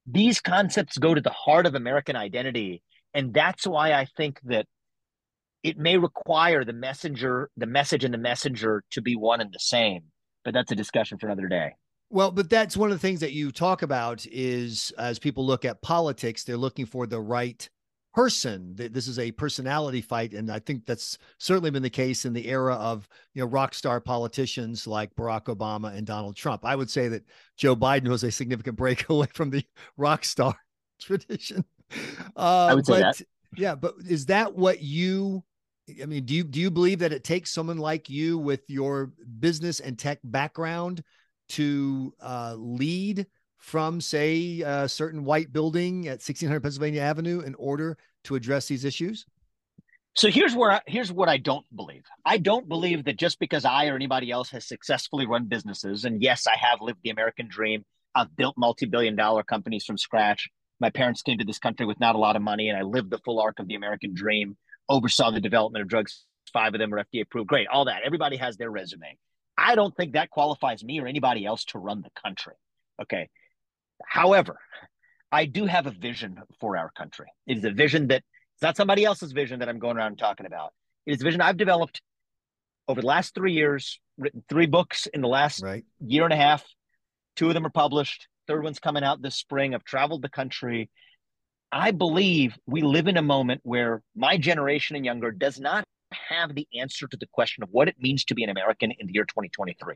these 0.05 0.41
concepts 0.41 0.97
go 0.97 1.13
to 1.13 1.21
the 1.21 1.31
heart 1.31 1.65
of 1.65 1.75
American 1.75 2.15
identity. 2.15 2.81
And 3.13 3.33
that's 3.33 3.65
why 3.65 3.93
I 3.93 4.05
think 4.17 4.39
that 4.43 4.67
it 5.63 5.77
may 5.77 5.97
require 5.97 6.63
the 6.63 6.73
messenger, 6.73 7.49
the 7.57 7.65
message 7.65 8.03
and 8.03 8.13
the 8.13 8.19
messenger 8.19 8.83
to 8.91 9.01
be 9.01 9.15
one 9.15 9.41
and 9.41 9.51
the 9.51 9.59
same. 9.59 10.03
But 10.43 10.53
that's 10.53 10.71
a 10.71 10.75
discussion 10.75 11.17
for 11.17 11.27
another 11.27 11.47
day. 11.47 11.71
Well, 12.11 12.29
but 12.29 12.49
that's 12.49 12.77
one 12.77 12.91
of 12.91 12.95
the 12.95 13.07
things 13.07 13.21
that 13.21 13.31
you 13.31 13.51
talk 13.51 13.81
about 13.81 14.25
is 14.27 14.93
as 14.97 15.17
people 15.17 15.45
look 15.45 15.65
at 15.65 15.81
politics, 15.81 16.43
they're 16.43 16.55
looking 16.55 16.85
for 16.85 17.07
the 17.07 17.19
right 17.19 17.67
person. 18.15 18.73
This 18.75 19.07
is 19.07 19.19
a 19.19 19.31
personality 19.33 19.99
fight, 20.01 20.33
and 20.33 20.49
I 20.49 20.59
think 20.59 20.85
that's 20.85 21.17
certainly 21.37 21.69
been 21.69 21.83
the 21.83 21.89
case 21.89 22.23
in 22.23 22.31
the 22.31 22.47
era 22.47 22.75
of 22.75 23.07
you 23.33 23.41
know 23.41 23.47
rock 23.47 23.73
star 23.73 23.99
politicians 23.99 24.87
like 24.87 25.13
Barack 25.15 25.45
Obama 25.45 25.93
and 25.93 26.07
Donald 26.07 26.37
Trump. 26.37 26.65
I 26.65 26.77
would 26.77 26.89
say 26.89 27.09
that 27.09 27.25
Joe 27.57 27.75
Biden 27.75 28.07
was 28.07 28.23
a 28.23 28.31
significant 28.31 28.77
breakaway 28.77 29.27
from 29.33 29.49
the 29.49 29.65
rock 29.97 30.23
star 30.23 30.55
tradition. 31.01 31.65
Uh, 32.35 32.67
I 32.69 32.73
would 32.73 32.85
say 32.85 33.01
but, 33.01 33.17
that. 33.17 33.25
Yeah, 33.57 33.75
but 33.75 33.95
is 34.07 34.27
that 34.27 34.55
what 34.55 34.81
you? 34.81 35.43
I 36.01 36.05
mean, 36.05 36.25
do 36.25 36.33
you 36.33 36.43
do 36.45 36.61
you 36.61 36.71
believe 36.71 36.99
that 36.99 37.11
it 37.11 37.25
takes 37.25 37.51
someone 37.51 37.77
like 37.77 38.09
you 38.09 38.37
with 38.37 38.61
your 38.69 39.11
business 39.39 39.81
and 39.81 39.99
tech 39.99 40.19
background 40.23 41.03
to 41.49 42.13
uh, 42.21 42.55
lead 42.57 43.27
from, 43.65 43.99
say, 43.99 44.61
a 44.61 44.87
certain 44.87 45.25
white 45.25 45.51
building 45.51 46.05
at 46.05 46.21
1600 46.21 46.61
Pennsylvania 46.61 47.01
Avenue 47.01 47.39
in 47.39 47.55
order 47.55 47.97
to 48.25 48.35
address 48.35 48.67
these 48.67 48.85
issues? 48.85 49.25
So 50.13 50.29
here's 50.29 50.55
where 50.55 50.71
I, 50.71 50.81
here's 50.85 51.11
what 51.11 51.29
I 51.29 51.37
don't 51.37 51.65
believe. 51.75 52.03
I 52.23 52.37
don't 52.37 52.69
believe 52.69 53.05
that 53.05 53.17
just 53.17 53.39
because 53.39 53.65
I 53.65 53.87
or 53.87 53.95
anybody 53.95 54.29
else 54.29 54.51
has 54.51 54.67
successfully 54.67 55.25
run 55.25 55.45
businesses, 55.45 56.05
and 56.05 56.21
yes, 56.21 56.45
I 56.45 56.55
have 56.57 56.79
lived 56.79 56.99
the 57.03 57.09
American 57.09 57.47
dream. 57.49 57.83
I've 58.13 58.35
built 58.35 58.53
multi-billion 58.55 59.15
dollar 59.15 59.41
companies 59.41 59.83
from 59.83 59.97
scratch. 59.97 60.47
My 60.79 60.91
parents 60.91 61.23
came 61.23 61.39
to 61.39 61.43
this 61.43 61.57
country 61.57 61.87
with 61.87 61.99
not 61.99 62.13
a 62.13 62.19
lot 62.19 62.35
of 62.35 62.43
money, 62.43 62.69
and 62.69 62.77
I 62.77 62.83
lived 62.83 63.09
the 63.09 63.19
full 63.25 63.41
arc 63.41 63.57
of 63.57 63.67
the 63.67 63.75
American 63.75 64.13
dream. 64.13 64.55
Oversaw 64.87 65.31
the 65.31 65.41
development 65.41 65.81
of 65.81 65.87
drugs. 65.87 66.23
Five 66.53 66.75
of 66.75 66.79
them 66.79 66.93
are 66.93 67.03
FDA 67.03 67.23
approved. 67.23 67.49
Great, 67.49 67.67
all 67.67 67.85
that. 67.85 68.03
Everybody 68.05 68.37
has 68.37 68.57
their 68.57 68.69
resume. 68.69 69.17
I 69.57 69.73
don't 69.73 69.95
think 69.97 70.13
that 70.13 70.29
qualifies 70.29 70.83
me 70.83 70.99
or 70.99 71.07
anybody 71.07 71.47
else 71.47 71.65
to 71.65 71.79
run 71.79 72.03
the 72.03 72.21
country. 72.23 72.53
Okay. 73.01 73.27
However, 74.05 74.59
I 75.31 75.45
do 75.45 75.65
have 75.65 75.87
a 75.87 75.91
vision 75.91 76.39
for 76.59 76.77
our 76.77 76.91
country. 76.91 77.27
It 77.47 77.57
is 77.57 77.63
a 77.65 77.71
vision 77.71 78.07
that 78.07 78.23
it's 78.53 78.61
not 78.61 78.77
somebody 78.77 79.03
else's 79.03 79.31
vision 79.31 79.59
that 79.59 79.69
I'm 79.69 79.79
going 79.79 79.97
around 79.97 80.17
talking 80.17 80.45
about. 80.45 80.73
It 81.05 81.13
is 81.13 81.21
a 81.21 81.23
vision 81.23 81.41
I've 81.41 81.57
developed 81.57 82.01
over 82.87 83.01
the 83.01 83.07
last 83.07 83.35
three 83.35 83.53
years, 83.53 83.99
written 84.17 84.43
three 84.47 84.65
books 84.65 85.07
in 85.07 85.21
the 85.21 85.27
last 85.27 85.61
right. 85.61 85.83
year 85.99 86.23
and 86.23 86.33
a 86.33 86.37
half. 86.37 86.63
Two 87.35 87.49
of 87.49 87.53
them 87.53 87.65
are 87.65 87.71
published. 87.71 88.27
Third 88.47 88.63
one's 88.63 88.79
coming 88.79 89.03
out 89.03 89.21
this 89.21 89.35
spring. 89.35 89.75
I've 89.75 89.83
traveled 89.83 90.21
the 90.21 90.29
country. 90.29 90.89
I 91.71 91.91
believe 91.91 92.57
we 92.65 92.81
live 92.81 93.07
in 93.07 93.17
a 93.17 93.21
moment 93.21 93.61
where 93.63 94.01
my 94.15 94.37
generation 94.37 94.95
and 94.95 95.03
younger 95.03 95.31
does 95.31 95.59
not 95.59 95.83
have 96.29 96.55
the 96.55 96.67
answer 96.79 97.07
to 97.07 97.17
the 97.17 97.27
question 97.33 97.63
of 97.63 97.69
what 97.71 97.87
it 97.89 97.95
means 97.99 98.23
to 98.25 98.35
be 98.35 98.43
an 98.43 98.49
American 98.49 98.91
in 98.91 99.07
the 99.07 99.13
year 99.13 99.25
2023. 99.25 99.95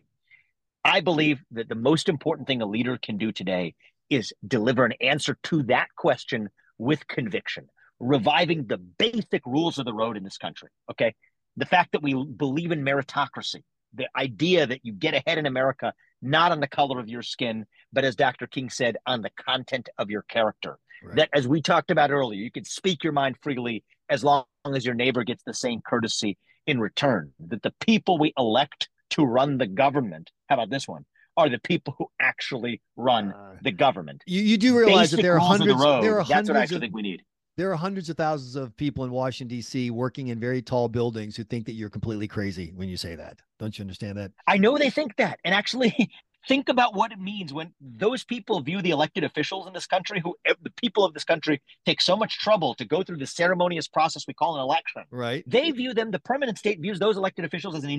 I 0.89 1.01
believe 1.01 1.43
that 1.51 1.69
the 1.69 1.75
most 1.75 2.09
important 2.09 2.47
thing 2.47 2.61
a 2.61 2.65
leader 2.65 2.97
can 2.97 3.17
do 3.17 3.31
today 3.31 3.75
is 4.09 4.33
deliver 4.45 4.85
an 4.85 4.93
answer 5.01 5.37
to 5.43 5.63
that 5.63 5.89
question 5.95 6.49
with 6.79 7.07
conviction, 7.07 7.67
reviving 7.99 8.65
the 8.65 8.77
basic 8.77 9.45
rules 9.45 9.77
of 9.77 9.85
the 9.85 9.93
road 9.93 10.17
in 10.17 10.23
this 10.23 10.37
country. 10.37 10.69
Okay. 10.89 11.13
The 11.57 11.67
fact 11.67 11.91
that 11.91 12.01
we 12.01 12.13
believe 12.13 12.71
in 12.71 12.83
meritocracy, 12.83 13.61
the 13.93 14.07
idea 14.15 14.65
that 14.65 14.79
you 14.83 14.93
get 14.93 15.13
ahead 15.13 15.37
in 15.37 15.45
America, 15.45 15.93
not 16.21 16.51
on 16.51 16.59
the 16.59 16.67
color 16.67 16.99
of 16.99 17.07
your 17.07 17.21
skin, 17.21 17.65
but 17.93 18.03
as 18.03 18.15
Dr. 18.15 18.47
King 18.47 18.69
said, 18.69 18.97
on 19.05 19.21
the 19.21 19.31
content 19.31 19.89
of 19.97 20.09
your 20.09 20.23
character. 20.23 20.79
Right. 21.03 21.15
That, 21.17 21.29
as 21.33 21.47
we 21.47 21.61
talked 21.61 21.91
about 21.91 22.11
earlier, 22.11 22.41
you 22.41 22.51
can 22.51 22.65
speak 22.65 23.03
your 23.03 23.13
mind 23.13 23.35
freely 23.41 23.83
as 24.09 24.23
long 24.23 24.45
as 24.65 24.85
your 24.85 24.95
neighbor 24.95 25.23
gets 25.23 25.43
the 25.43 25.53
same 25.53 25.81
courtesy 25.81 26.37
in 26.65 26.79
return. 26.79 27.33
That 27.39 27.61
the 27.61 27.73
people 27.79 28.17
we 28.17 28.33
elect 28.37 28.89
to 29.11 29.23
run 29.23 29.57
the 29.57 29.67
government, 29.67 30.31
how 30.49 30.55
about 30.55 30.69
this 30.69 30.87
one, 30.87 31.05
are 31.37 31.49
the 31.49 31.59
people 31.59 31.95
who 31.97 32.09
actually 32.19 32.81
run 32.97 33.31
uh, 33.31 33.55
the 33.61 33.71
government. 33.71 34.23
You, 34.25 34.41
you 34.41 34.57
do 34.57 34.77
realize 34.77 35.11
Basic 35.11 35.17
that 35.17 35.21
there 35.21 35.35
are 35.35 35.39
hundreds. 35.39 35.79
The 35.79 35.83
road, 35.83 36.03
there 36.03 36.19
are 36.19 36.25
that's 36.25 36.49
what 36.49 36.57
I 36.57 36.63
actually 36.63 36.77
of, 36.77 36.81
think 36.81 36.95
we 36.95 37.01
need 37.01 37.23
there 37.59 37.69
are 37.73 37.75
hundreds 37.75 38.09
of 38.09 38.15
thousands 38.15 38.55
of 38.55 38.75
people 38.77 39.03
in 39.03 39.11
Washington 39.11 39.53
D.C. 39.53 39.91
working 39.91 40.29
in 40.29 40.39
very 40.39 40.61
tall 40.61 40.87
buildings 40.87 41.35
who 41.35 41.43
think 41.43 41.65
that 41.65 41.73
you're 41.73 41.89
completely 41.89 42.25
crazy 42.25 42.71
when 42.73 42.87
you 42.87 42.95
say 42.95 43.15
that. 43.15 43.41
Don't 43.59 43.77
you 43.77 43.83
understand 43.83 44.17
that? 44.17 44.31
I 44.47 44.57
know 44.57 44.77
they 44.77 44.89
think 44.89 45.17
that, 45.17 45.39
and 45.43 45.53
actually. 45.53 45.93
think 46.47 46.69
about 46.69 46.95
what 46.95 47.11
it 47.11 47.19
means 47.19 47.53
when 47.53 47.73
those 47.81 48.23
people 48.23 48.61
view 48.61 48.81
the 48.81 48.91
elected 48.91 49.25
officials 49.25 49.67
in 49.67 49.73
this 49.73 49.85
country 49.85 50.21
who 50.23 50.33
eh, 50.45 50.53
the 50.61 50.71
people 50.81 51.03
of 51.03 51.13
this 51.13 51.25
country 51.25 51.61
take 51.85 51.99
so 51.99 52.15
much 52.15 52.39
trouble 52.39 52.73
to 52.73 52.85
go 52.85 53.03
through 53.03 53.17
the 53.17 53.27
ceremonious 53.27 53.89
process 53.89 54.23
we 54.25 54.33
call 54.33 54.55
an 54.55 54.61
election 54.61 55.03
right 55.11 55.43
they 55.45 55.69
view 55.71 55.93
them 55.93 56.11
the 56.11 56.19
permanent 56.19 56.57
state 56.57 56.79
views 56.79 56.97
those 56.97 57.17
elected 57.17 57.43
officials 57.43 57.75
as 57.75 57.83
an 57.83 57.89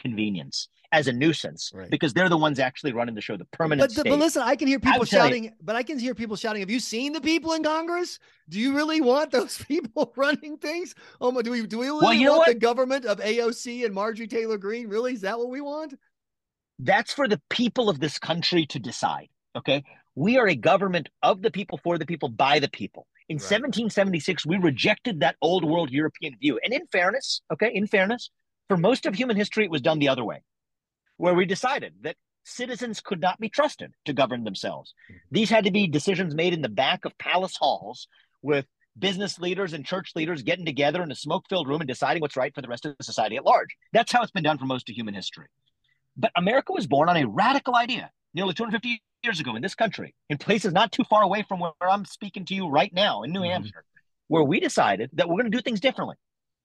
convenience 0.00 0.68
as 0.92 1.06
a 1.06 1.12
nuisance 1.12 1.70
right. 1.72 1.88
because 1.90 2.12
they're 2.12 2.28
the 2.28 2.36
ones 2.36 2.58
actually 2.58 2.92
running 2.92 3.14
the 3.14 3.20
show, 3.20 3.36
the 3.36 3.44
permanent. 3.46 3.92
But, 3.94 4.04
but 4.04 4.18
listen, 4.18 4.42
I 4.42 4.56
can 4.56 4.66
hear 4.66 4.80
people 4.80 5.04
shouting. 5.04 5.44
You, 5.44 5.50
but 5.62 5.76
I 5.76 5.82
can 5.82 5.98
hear 5.98 6.14
people 6.14 6.36
shouting. 6.36 6.60
Have 6.60 6.70
you 6.70 6.80
seen 6.80 7.12
the 7.12 7.20
people 7.20 7.52
in 7.52 7.62
Congress? 7.62 8.18
Do 8.48 8.58
you 8.58 8.74
really 8.74 9.00
want 9.00 9.30
those 9.30 9.58
people 9.68 10.12
running 10.16 10.58
things? 10.58 10.94
Oh 11.20 11.30
my, 11.30 11.42
do 11.42 11.52
we 11.52 11.66
do 11.66 11.78
we 11.78 11.86
really 11.86 12.00
well, 12.02 12.14
you 12.14 12.30
want 12.30 12.46
the 12.46 12.54
government 12.54 13.04
of 13.04 13.18
AOC 13.20 13.84
and 13.84 13.94
Marjorie 13.94 14.26
Taylor 14.26 14.58
Greene 14.58 14.88
Really, 14.88 15.12
is 15.12 15.20
that 15.20 15.38
what 15.38 15.48
we 15.48 15.60
want? 15.60 15.94
That's 16.78 17.12
for 17.12 17.28
the 17.28 17.40
people 17.50 17.88
of 17.88 18.00
this 18.00 18.18
country 18.18 18.66
to 18.66 18.78
decide. 18.78 19.28
Okay, 19.56 19.84
we 20.14 20.38
are 20.38 20.48
a 20.48 20.56
government 20.56 21.08
of 21.22 21.42
the 21.42 21.50
people, 21.50 21.78
for 21.82 21.98
the 21.98 22.06
people, 22.06 22.28
by 22.28 22.58
the 22.58 22.68
people. 22.68 23.06
In 23.28 23.36
right. 23.36 23.42
1776, 23.42 24.44
we 24.44 24.58
rejected 24.58 25.20
that 25.20 25.36
old 25.40 25.64
world 25.64 25.90
European 25.90 26.36
view. 26.40 26.58
And 26.64 26.74
in 26.74 26.86
fairness, 26.88 27.42
okay, 27.52 27.70
in 27.72 27.86
fairness, 27.86 28.30
for 28.70 28.76
most 28.76 29.04
of 29.04 29.16
human 29.16 29.34
history, 29.34 29.64
it 29.64 29.70
was 29.70 29.80
done 29.80 29.98
the 29.98 30.10
other 30.10 30.22
way, 30.22 30.44
where 31.16 31.34
we 31.34 31.44
decided 31.44 31.92
that 32.02 32.14
citizens 32.44 33.00
could 33.00 33.20
not 33.20 33.40
be 33.40 33.48
trusted 33.48 33.92
to 34.04 34.12
govern 34.12 34.44
themselves. 34.44 34.94
Mm-hmm. 35.10 35.18
These 35.32 35.50
had 35.50 35.64
to 35.64 35.72
be 35.72 35.88
decisions 35.88 36.36
made 36.36 36.52
in 36.52 36.62
the 36.62 36.68
back 36.68 37.04
of 37.04 37.18
palace 37.18 37.56
halls 37.58 38.06
with 38.42 38.66
business 38.96 39.40
leaders 39.40 39.72
and 39.72 39.84
church 39.84 40.12
leaders 40.14 40.44
getting 40.44 40.64
together 40.64 41.02
in 41.02 41.10
a 41.10 41.16
smoke 41.16 41.46
filled 41.48 41.66
room 41.66 41.80
and 41.80 41.88
deciding 41.88 42.20
what's 42.20 42.36
right 42.36 42.54
for 42.54 42.62
the 42.62 42.68
rest 42.68 42.86
of 42.86 42.94
society 43.02 43.34
at 43.34 43.44
large. 43.44 43.70
That's 43.92 44.12
how 44.12 44.22
it's 44.22 44.30
been 44.30 44.44
done 44.44 44.58
for 44.58 44.66
most 44.66 44.88
of 44.88 44.94
human 44.94 45.14
history. 45.14 45.48
But 46.16 46.30
America 46.36 46.72
was 46.72 46.86
born 46.86 47.08
on 47.08 47.16
a 47.16 47.26
radical 47.26 47.74
idea 47.74 48.12
nearly 48.34 48.54
250 48.54 49.02
years 49.24 49.40
ago 49.40 49.56
in 49.56 49.62
this 49.62 49.74
country, 49.74 50.14
in 50.28 50.38
places 50.38 50.72
not 50.72 50.92
too 50.92 51.02
far 51.10 51.24
away 51.24 51.44
from 51.48 51.58
where 51.58 51.72
I'm 51.80 52.04
speaking 52.04 52.44
to 52.44 52.54
you 52.54 52.68
right 52.68 52.94
now 52.94 53.24
in 53.24 53.32
New 53.32 53.40
mm-hmm. 53.40 53.50
Hampshire, 53.50 53.84
where 54.28 54.44
we 54.44 54.60
decided 54.60 55.10
that 55.14 55.28
we're 55.28 55.42
going 55.42 55.50
to 55.50 55.58
do 55.58 55.60
things 55.60 55.80
differently 55.80 56.14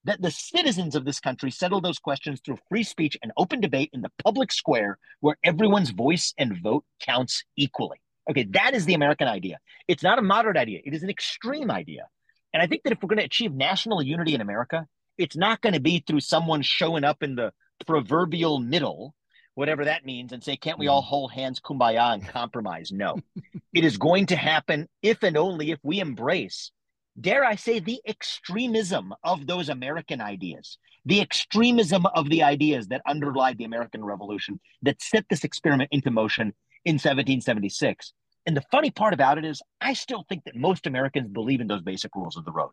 that 0.05 0.21
the 0.21 0.31
citizens 0.31 0.95
of 0.95 1.03
this 1.03 1.19
country 1.19 1.51
settle 1.51 1.81
those 1.81 1.99
questions 1.99 2.39
through 2.39 2.59
free 2.69 2.83
speech 2.83 3.17
and 3.21 3.31
open 3.37 3.59
debate 3.59 3.89
in 3.93 4.01
the 4.01 4.11
public 4.23 4.51
square 4.51 4.97
where 5.19 5.37
everyone's 5.43 5.89
voice 5.89 6.33
and 6.37 6.61
vote 6.61 6.85
counts 7.01 7.43
equally. 7.57 7.99
Okay, 8.29 8.43
that 8.51 8.73
is 8.73 8.85
the 8.85 8.93
American 8.93 9.27
idea. 9.27 9.57
It's 9.87 10.03
not 10.03 10.19
a 10.19 10.23
moderate 10.23 10.57
idea, 10.57 10.79
it 10.83 10.93
is 10.93 11.03
an 11.03 11.09
extreme 11.09 11.69
idea. 11.69 12.07
And 12.53 12.63
I 12.63 12.67
think 12.67 12.83
that 12.83 12.93
if 12.93 12.99
we're 13.01 13.09
going 13.09 13.19
to 13.19 13.25
achieve 13.25 13.53
national 13.53 14.01
unity 14.01 14.33
in 14.33 14.41
America, 14.41 14.87
it's 15.17 15.35
not 15.35 15.61
going 15.61 15.73
to 15.73 15.81
be 15.81 16.03
through 16.05 16.21
someone 16.21 16.61
showing 16.61 17.03
up 17.03 17.21
in 17.21 17.35
the 17.35 17.51
proverbial 17.85 18.59
middle, 18.59 19.13
whatever 19.55 19.85
that 19.85 20.05
means, 20.05 20.31
and 20.31 20.43
say, 20.43 20.55
can't 20.55 20.79
we 20.79 20.87
all 20.87 21.01
mm. 21.01 21.05
hold 21.05 21.31
hands, 21.33 21.59
kumbaya, 21.59 22.13
and 22.13 22.27
compromise? 22.27 22.91
No. 22.91 23.17
it 23.73 23.83
is 23.83 23.97
going 23.97 24.27
to 24.27 24.35
happen 24.35 24.87
if 25.01 25.23
and 25.23 25.35
only 25.35 25.71
if 25.71 25.79
we 25.83 25.99
embrace 25.99 26.71
dare 27.19 27.45
I 27.45 27.55
say, 27.55 27.79
the 27.79 28.01
extremism 28.07 29.13
of 29.23 29.47
those 29.47 29.69
American 29.69 30.21
ideas, 30.21 30.77
the 31.05 31.21
extremism 31.21 32.05
of 32.07 32.29
the 32.29 32.43
ideas 32.43 32.87
that 32.87 33.01
underlie 33.07 33.53
the 33.53 33.63
American 33.63 34.03
Revolution 34.03 34.59
that 34.81 35.01
set 35.01 35.25
this 35.29 35.43
experiment 35.43 35.89
into 35.91 36.11
motion 36.11 36.53
in 36.83 36.95
1776. 36.95 38.13
And 38.45 38.55
the 38.55 38.63
funny 38.71 38.91
part 38.91 39.13
about 39.13 39.37
it 39.37 39.45
is, 39.45 39.61
I 39.81 39.93
still 39.93 40.25
think 40.27 40.43
that 40.45 40.55
most 40.55 40.85
Americans 40.85 41.29
believe 41.29 41.61
in 41.61 41.67
those 41.67 41.81
basic 41.81 42.15
rules 42.15 42.37
of 42.37 42.45
the 42.45 42.51
road. 42.51 42.71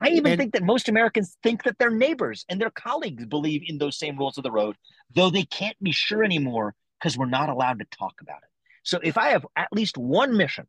I 0.00 0.10
even 0.10 0.32
and, 0.32 0.38
think 0.38 0.52
that 0.52 0.62
most 0.62 0.88
Americans 0.88 1.36
think 1.42 1.64
that 1.64 1.78
their 1.78 1.90
neighbors 1.90 2.44
and 2.48 2.60
their 2.60 2.70
colleagues 2.70 3.26
believe 3.26 3.62
in 3.66 3.78
those 3.78 3.98
same 3.98 4.16
rules 4.16 4.38
of 4.38 4.44
the 4.44 4.50
road, 4.50 4.76
though 5.14 5.30
they 5.30 5.44
can't 5.44 5.76
be 5.82 5.92
sure 5.92 6.22
anymore 6.22 6.74
because 6.98 7.18
we're 7.18 7.26
not 7.26 7.48
allowed 7.48 7.80
to 7.80 7.84
talk 7.86 8.14
about 8.20 8.38
it. 8.38 8.48
So 8.84 9.00
if 9.02 9.18
I 9.18 9.30
have 9.30 9.44
at 9.56 9.72
least 9.72 9.98
one 9.98 10.36
mission 10.36 10.66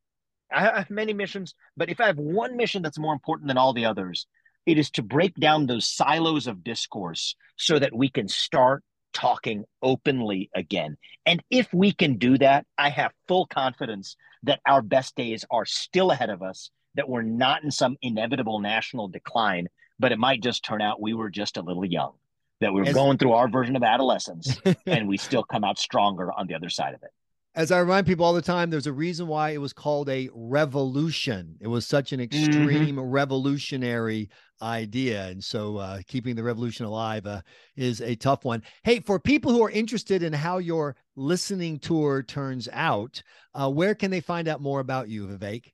I 0.52 0.78
have 0.80 0.90
many 0.90 1.14
missions, 1.14 1.54
but 1.78 1.90
if 1.90 2.00
I 2.00 2.08
have 2.08 2.18
one 2.18 2.58
mission 2.58 2.82
that's 2.82 3.00
more 3.00 3.14
important 3.14 3.48
than 3.48 3.58
all 3.58 3.74
the 3.74 3.86
others, 3.86 4.28
it 4.66 4.78
is 4.78 4.90
to 4.92 5.04
break 5.04 5.36
down 5.36 5.66
those 5.66 5.88
silos 5.88 6.48
of 6.48 6.64
discourse 6.64 7.36
so 7.58 7.80
that 7.80 7.96
we 7.96 8.10
can 8.10 8.28
start 8.28 8.84
talking 9.14 9.66
openly 9.82 10.50
again. 10.56 10.98
And 11.26 11.44
if 11.50 11.74
we 11.74 11.92
can 11.92 12.18
do 12.18 12.38
that, 12.38 12.66
I 12.78 12.90
have 12.90 13.12
full 13.28 13.48
confidence 13.48 14.16
that 14.44 14.60
our 14.68 14.82
best 14.82 15.16
days 15.16 15.46
are 15.50 15.66
still 15.66 16.12
ahead 16.12 16.30
of 16.30 16.42
us, 16.42 16.70
that 16.96 17.10
we're 17.10 17.22
not 17.22 17.64
in 17.64 17.72
some 17.72 17.98
inevitable 18.02 18.60
national 18.60 19.08
decline, 19.08 19.68
but 20.00 20.12
it 20.12 20.20
might 20.20 20.42
just 20.42 20.64
turn 20.64 20.82
out 20.82 21.02
we 21.02 21.14
were 21.14 21.30
just 21.30 21.58
a 21.58 21.62
little 21.62 21.86
young, 21.86 22.14
that 22.62 22.74
we 22.74 22.82
are 22.82 22.86
As- 22.86 22.94
going 22.94 23.18
through 23.18 23.34
our 23.34 23.50
version 23.50 23.76
of 23.76 23.84
adolescence 23.84 24.60
and 24.86 25.08
we 25.08 25.18
still 25.18 25.44
come 25.44 25.64
out 25.64 25.80
stronger 25.80 26.32
on 26.32 26.48
the 26.48 26.56
other 26.56 26.70
side 26.70 26.94
of 26.94 27.04
it 27.04 27.12
as 27.56 27.72
I 27.72 27.80
remind 27.80 28.06
people 28.06 28.26
all 28.26 28.34
the 28.34 28.42
time, 28.42 28.70
there's 28.70 28.88
a 28.88 28.94
reason 28.94 29.28
why 29.28 29.52
it 29.52 29.62
was 29.62 29.74
called 29.74 30.08
a 30.10 30.30
revolution. 30.34 31.56
It 31.60 31.68
was 31.68 31.88
such 31.88 32.14
an 32.14 32.20
mm-hmm. 32.20 32.46
extreme 32.46 32.96
mm-hmm. 32.96 33.00
revolutionary 33.00 34.30
idea. 34.62 35.28
And 35.28 35.44
so 35.44 35.78
uh, 35.78 36.00
keeping 36.08 36.36
the 36.36 36.44
revolution 36.44 36.86
alive 36.86 37.26
uh, 37.26 37.42
is 37.76 38.02
a 38.02 38.16
tough 38.16 38.46
one. 38.46 38.62
Hey, 38.84 39.00
for 39.00 39.20
people 39.20 39.52
who 39.52 39.64
are 39.64 39.72
interested 39.72 40.22
in 40.22 40.32
how 40.32 40.60
your 40.60 40.96
listening 41.16 41.80
tour 41.80 42.22
turns 42.22 42.70
out, 42.72 43.24
uh, 43.56 43.70
where 43.70 43.96
can 43.96 44.12
they 44.12 44.22
find 44.22 44.48
out 44.48 44.62
more 44.62 44.80
about 44.80 45.10
you, 45.10 45.26
Vivek? 45.28 45.72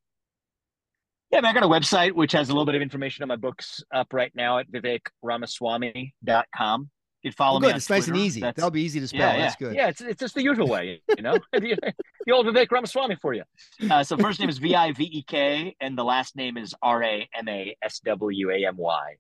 Yeah, 1.32 1.42
I 1.44 1.54
got 1.54 1.64
a 1.64 1.68
website 1.68 2.14
which 2.14 2.32
has 2.32 2.50
a 2.50 2.54
little 2.54 2.66
bit 2.66 2.76
of 2.76 2.82
information 2.82 3.24
on 3.24 3.28
my 3.28 3.36
books 3.36 3.84
up 3.94 4.14
right 4.14 4.32
now 4.36 4.60
at 4.60 4.72
vivekramaswamy.com 4.72 6.90
you 7.26 7.32
follow 7.32 7.60
well, 7.60 7.62
good. 7.62 7.74
me. 7.74 7.78
it's 7.78 7.88
Twitter. 7.88 8.00
nice 8.02 8.08
and 8.08 8.18
easy. 8.18 8.42
That's, 8.42 8.56
That'll 8.56 8.70
be 8.70 8.84
easy 8.84 9.00
to 9.00 9.08
spell. 9.08 9.20
Yeah, 9.20 9.34
yeah. 9.34 9.42
That's 9.42 9.56
good. 9.56 9.76
Yeah, 9.76 9.88
it's 9.88 10.02
it's 10.02 10.20
just 10.20 10.36
the 10.36 10.44
usual 10.44 10.68
way, 10.68 11.02
you 11.18 11.24
know. 11.24 11.38
the, 11.54 11.94
the 12.26 12.32
old 12.32 12.46
Vivek 12.46 12.72
Ramaswamy 12.72 13.16
for 13.20 13.34
you. 13.34 13.44
Uh, 13.90 14.04
so 14.04 14.16
first 14.16 14.40
name 14.40 14.48
is 14.48 14.60
V 14.60 14.76
I 14.76 14.92
V 14.92 15.04
E 15.12 15.24
K, 15.24 15.76
and 15.82 15.98
the 15.98 16.04
last 16.04 16.36
name 16.36 16.56
is 16.56 16.76
R 16.84 17.04
A 17.04 17.28
M 17.34 17.50
A 17.50 17.76
S 17.82 18.00
W 18.02 18.52
A 18.52 18.68
M 18.68 18.78
Y, 18.78 19.16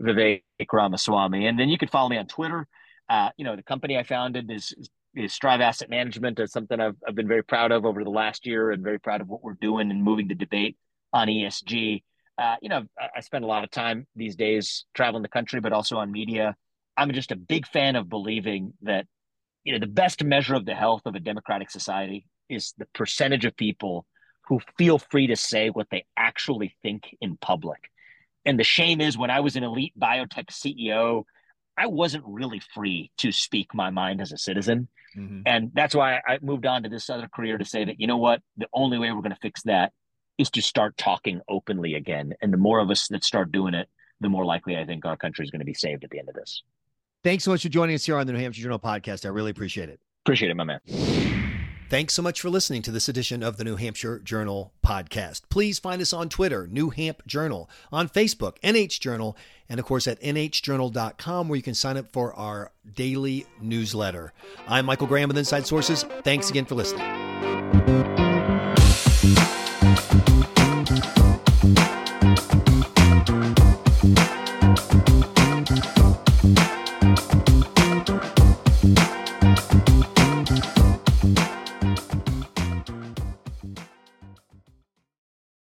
Vivek 0.00 0.42
Ramaswamy. 0.72 1.46
And 1.46 1.58
then 1.58 1.68
you 1.68 1.78
can 1.78 1.88
follow 1.88 2.08
me 2.08 2.16
on 2.16 2.26
Twitter. 2.28 2.66
Uh, 3.08 3.30
you 3.36 3.44
know, 3.44 3.56
the 3.56 3.62
company 3.64 3.98
I 3.98 4.04
founded 4.04 4.50
is 4.50 4.72
is 5.16 5.32
Strive 5.32 5.60
Asset 5.60 5.90
Management. 5.90 6.38
It's 6.38 6.52
something 6.52 6.78
I've 6.80 6.96
I've 7.06 7.16
been 7.16 7.28
very 7.28 7.42
proud 7.42 7.72
of 7.72 7.84
over 7.84 8.04
the 8.04 8.10
last 8.10 8.46
year, 8.46 8.70
and 8.70 8.84
very 8.84 9.00
proud 9.00 9.20
of 9.20 9.28
what 9.28 9.42
we're 9.42 9.54
doing 9.60 9.90
and 9.90 10.02
moving 10.02 10.28
the 10.28 10.36
debate 10.36 10.76
on 11.12 11.26
ESG. 11.26 12.04
uh, 12.38 12.54
you 12.62 12.68
know, 12.68 12.84
I, 12.96 13.08
I 13.16 13.20
spend 13.20 13.42
a 13.42 13.48
lot 13.48 13.64
of 13.64 13.70
time 13.72 14.06
these 14.14 14.36
days 14.36 14.84
traveling 14.94 15.22
the 15.22 15.28
country, 15.28 15.58
but 15.58 15.72
also 15.72 15.96
on 15.96 16.12
media. 16.12 16.54
I'm 16.98 17.12
just 17.12 17.30
a 17.30 17.36
big 17.36 17.66
fan 17.66 17.96
of 17.96 18.08
believing 18.08 18.74
that, 18.82 19.06
you 19.64 19.72
know, 19.72 19.78
the 19.78 19.86
best 19.86 20.24
measure 20.24 20.54
of 20.54 20.66
the 20.66 20.74
health 20.74 21.02
of 21.06 21.14
a 21.14 21.20
democratic 21.20 21.70
society 21.70 22.26
is 22.50 22.74
the 22.76 22.86
percentage 22.92 23.44
of 23.44 23.56
people 23.56 24.04
who 24.48 24.60
feel 24.76 24.98
free 24.98 25.28
to 25.28 25.36
say 25.36 25.68
what 25.68 25.86
they 25.90 26.04
actually 26.16 26.74
think 26.82 27.16
in 27.20 27.36
public. 27.36 27.90
And 28.44 28.58
the 28.58 28.64
shame 28.64 29.00
is 29.00 29.16
when 29.16 29.30
I 29.30 29.40
was 29.40 29.56
an 29.56 29.62
elite 29.62 29.92
biotech 29.98 30.46
CEO, 30.46 31.24
I 31.76 31.86
wasn't 31.86 32.24
really 32.26 32.60
free 32.74 33.12
to 33.18 33.30
speak 33.30 33.74
my 33.74 33.90
mind 33.90 34.20
as 34.20 34.32
a 34.32 34.38
citizen. 34.38 34.88
Mm-hmm. 35.16 35.42
And 35.46 35.70
that's 35.74 35.94
why 35.94 36.20
I 36.26 36.38
moved 36.42 36.66
on 36.66 36.82
to 36.82 36.88
this 36.88 37.08
other 37.08 37.28
career 37.28 37.58
to 37.58 37.64
say 37.64 37.84
that, 37.84 38.00
you 38.00 38.06
know 38.06 38.16
what, 38.16 38.42
the 38.56 38.66
only 38.72 38.98
way 38.98 39.12
we're 39.12 39.22
going 39.22 39.30
to 39.30 39.40
fix 39.40 39.62
that 39.64 39.92
is 40.38 40.50
to 40.50 40.62
start 40.62 40.96
talking 40.96 41.40
openly 41.48 41.94
again. 41.94 42.32
And 42.40 42.52
the 42.52 42.58
more 42.58 42.80
of 42.80 42.90
us 42.90 43.06
that 43.08 43.22
start 43.24 43.52
doing 43.52 43.74
it, 43.74 43.88
the 44.20 44.28
more 44.28 44.44
likely 44.44 44.76
I 44.76 44.84
think 44.84 45.04
our 45.04 45.16
country 45.16 45.44
is 45.44 45.50
going 45.50 45.60
to 45.60 45.66
be 45.66 45.74
saved 45.74 46.04
at 46.04 46.10
the 46.10 46.18
end 46.18 46.28
of 46.28 46.34
this. 46.34 46.62
Thanks 47.28 47.44
so 47.44 47.50
much 47.50 47.60
for 47.60 47.68
joining 47.68 47.94
us 47.94 48.06
here 48.06 48.16
on 48.16 48.26
the 48.26 48.32
New 48.32 48.38
Hampshire 48.38 48.62
Journal 48.62 48.78
podcast. 48.78 49.26
I 49.26 49.28
really 49.28 49.50
appreciate 49.50 49.90
it. 49.90 50.00
Appreciate 50.24 50.50
it, 50.50 50.56
my 50.56 50.64
man. 50.64 50.80
Thanks 51.90 52.14
so 52.14 52.22
much 52.22 52.40
for 52.40 52.48
listening 52.48 52.80
to 52.80 52.90
this 52.90 53.06
edition 53.06 53.42
of 53.42 53.58
the 53.58 53.64
New 53.64 53.76
Hampshire 53.76 54.18
Journal 54.18 54.72
podcast. 54.82 55.42
Please 55.50 55.78
find 55.78 56.00
us 56.00 56.14
on 56.14 56.30
Twitter, 56.30 56.66
New 56.66 56.88
Hamp 56.88 57.26
Journal, 57.26 57.68
on 57.92 58.08
Facebook, 58.08 58.58
NH 58.60 59.00
Journal, 59.00 59.36
and 59.68 59.78
of 59.78 59.84
course 59.84 60.08
at 60.08 60.18
nhjournal.com 60.22 61.48
where 61.48 61.56
you 61.58 61.62
can 61.62 61.74
sign 61.74 61.98
up 61.98 62.10
for 62.10 62.32
our 62.32 62.72
daily 62.94 63.44
newsletter. 63.60 64.32
I'm 64.66 64.86
Michael 64.86 65.06
Graham 65.06 65.28
with 65.28 65.36
Inside 65.36 65.66
Sources. 65.66 66.04
Thanks 66.22 66.48
again 66.48 66.64
for 66.64 66.76
listening. 66.76 68.07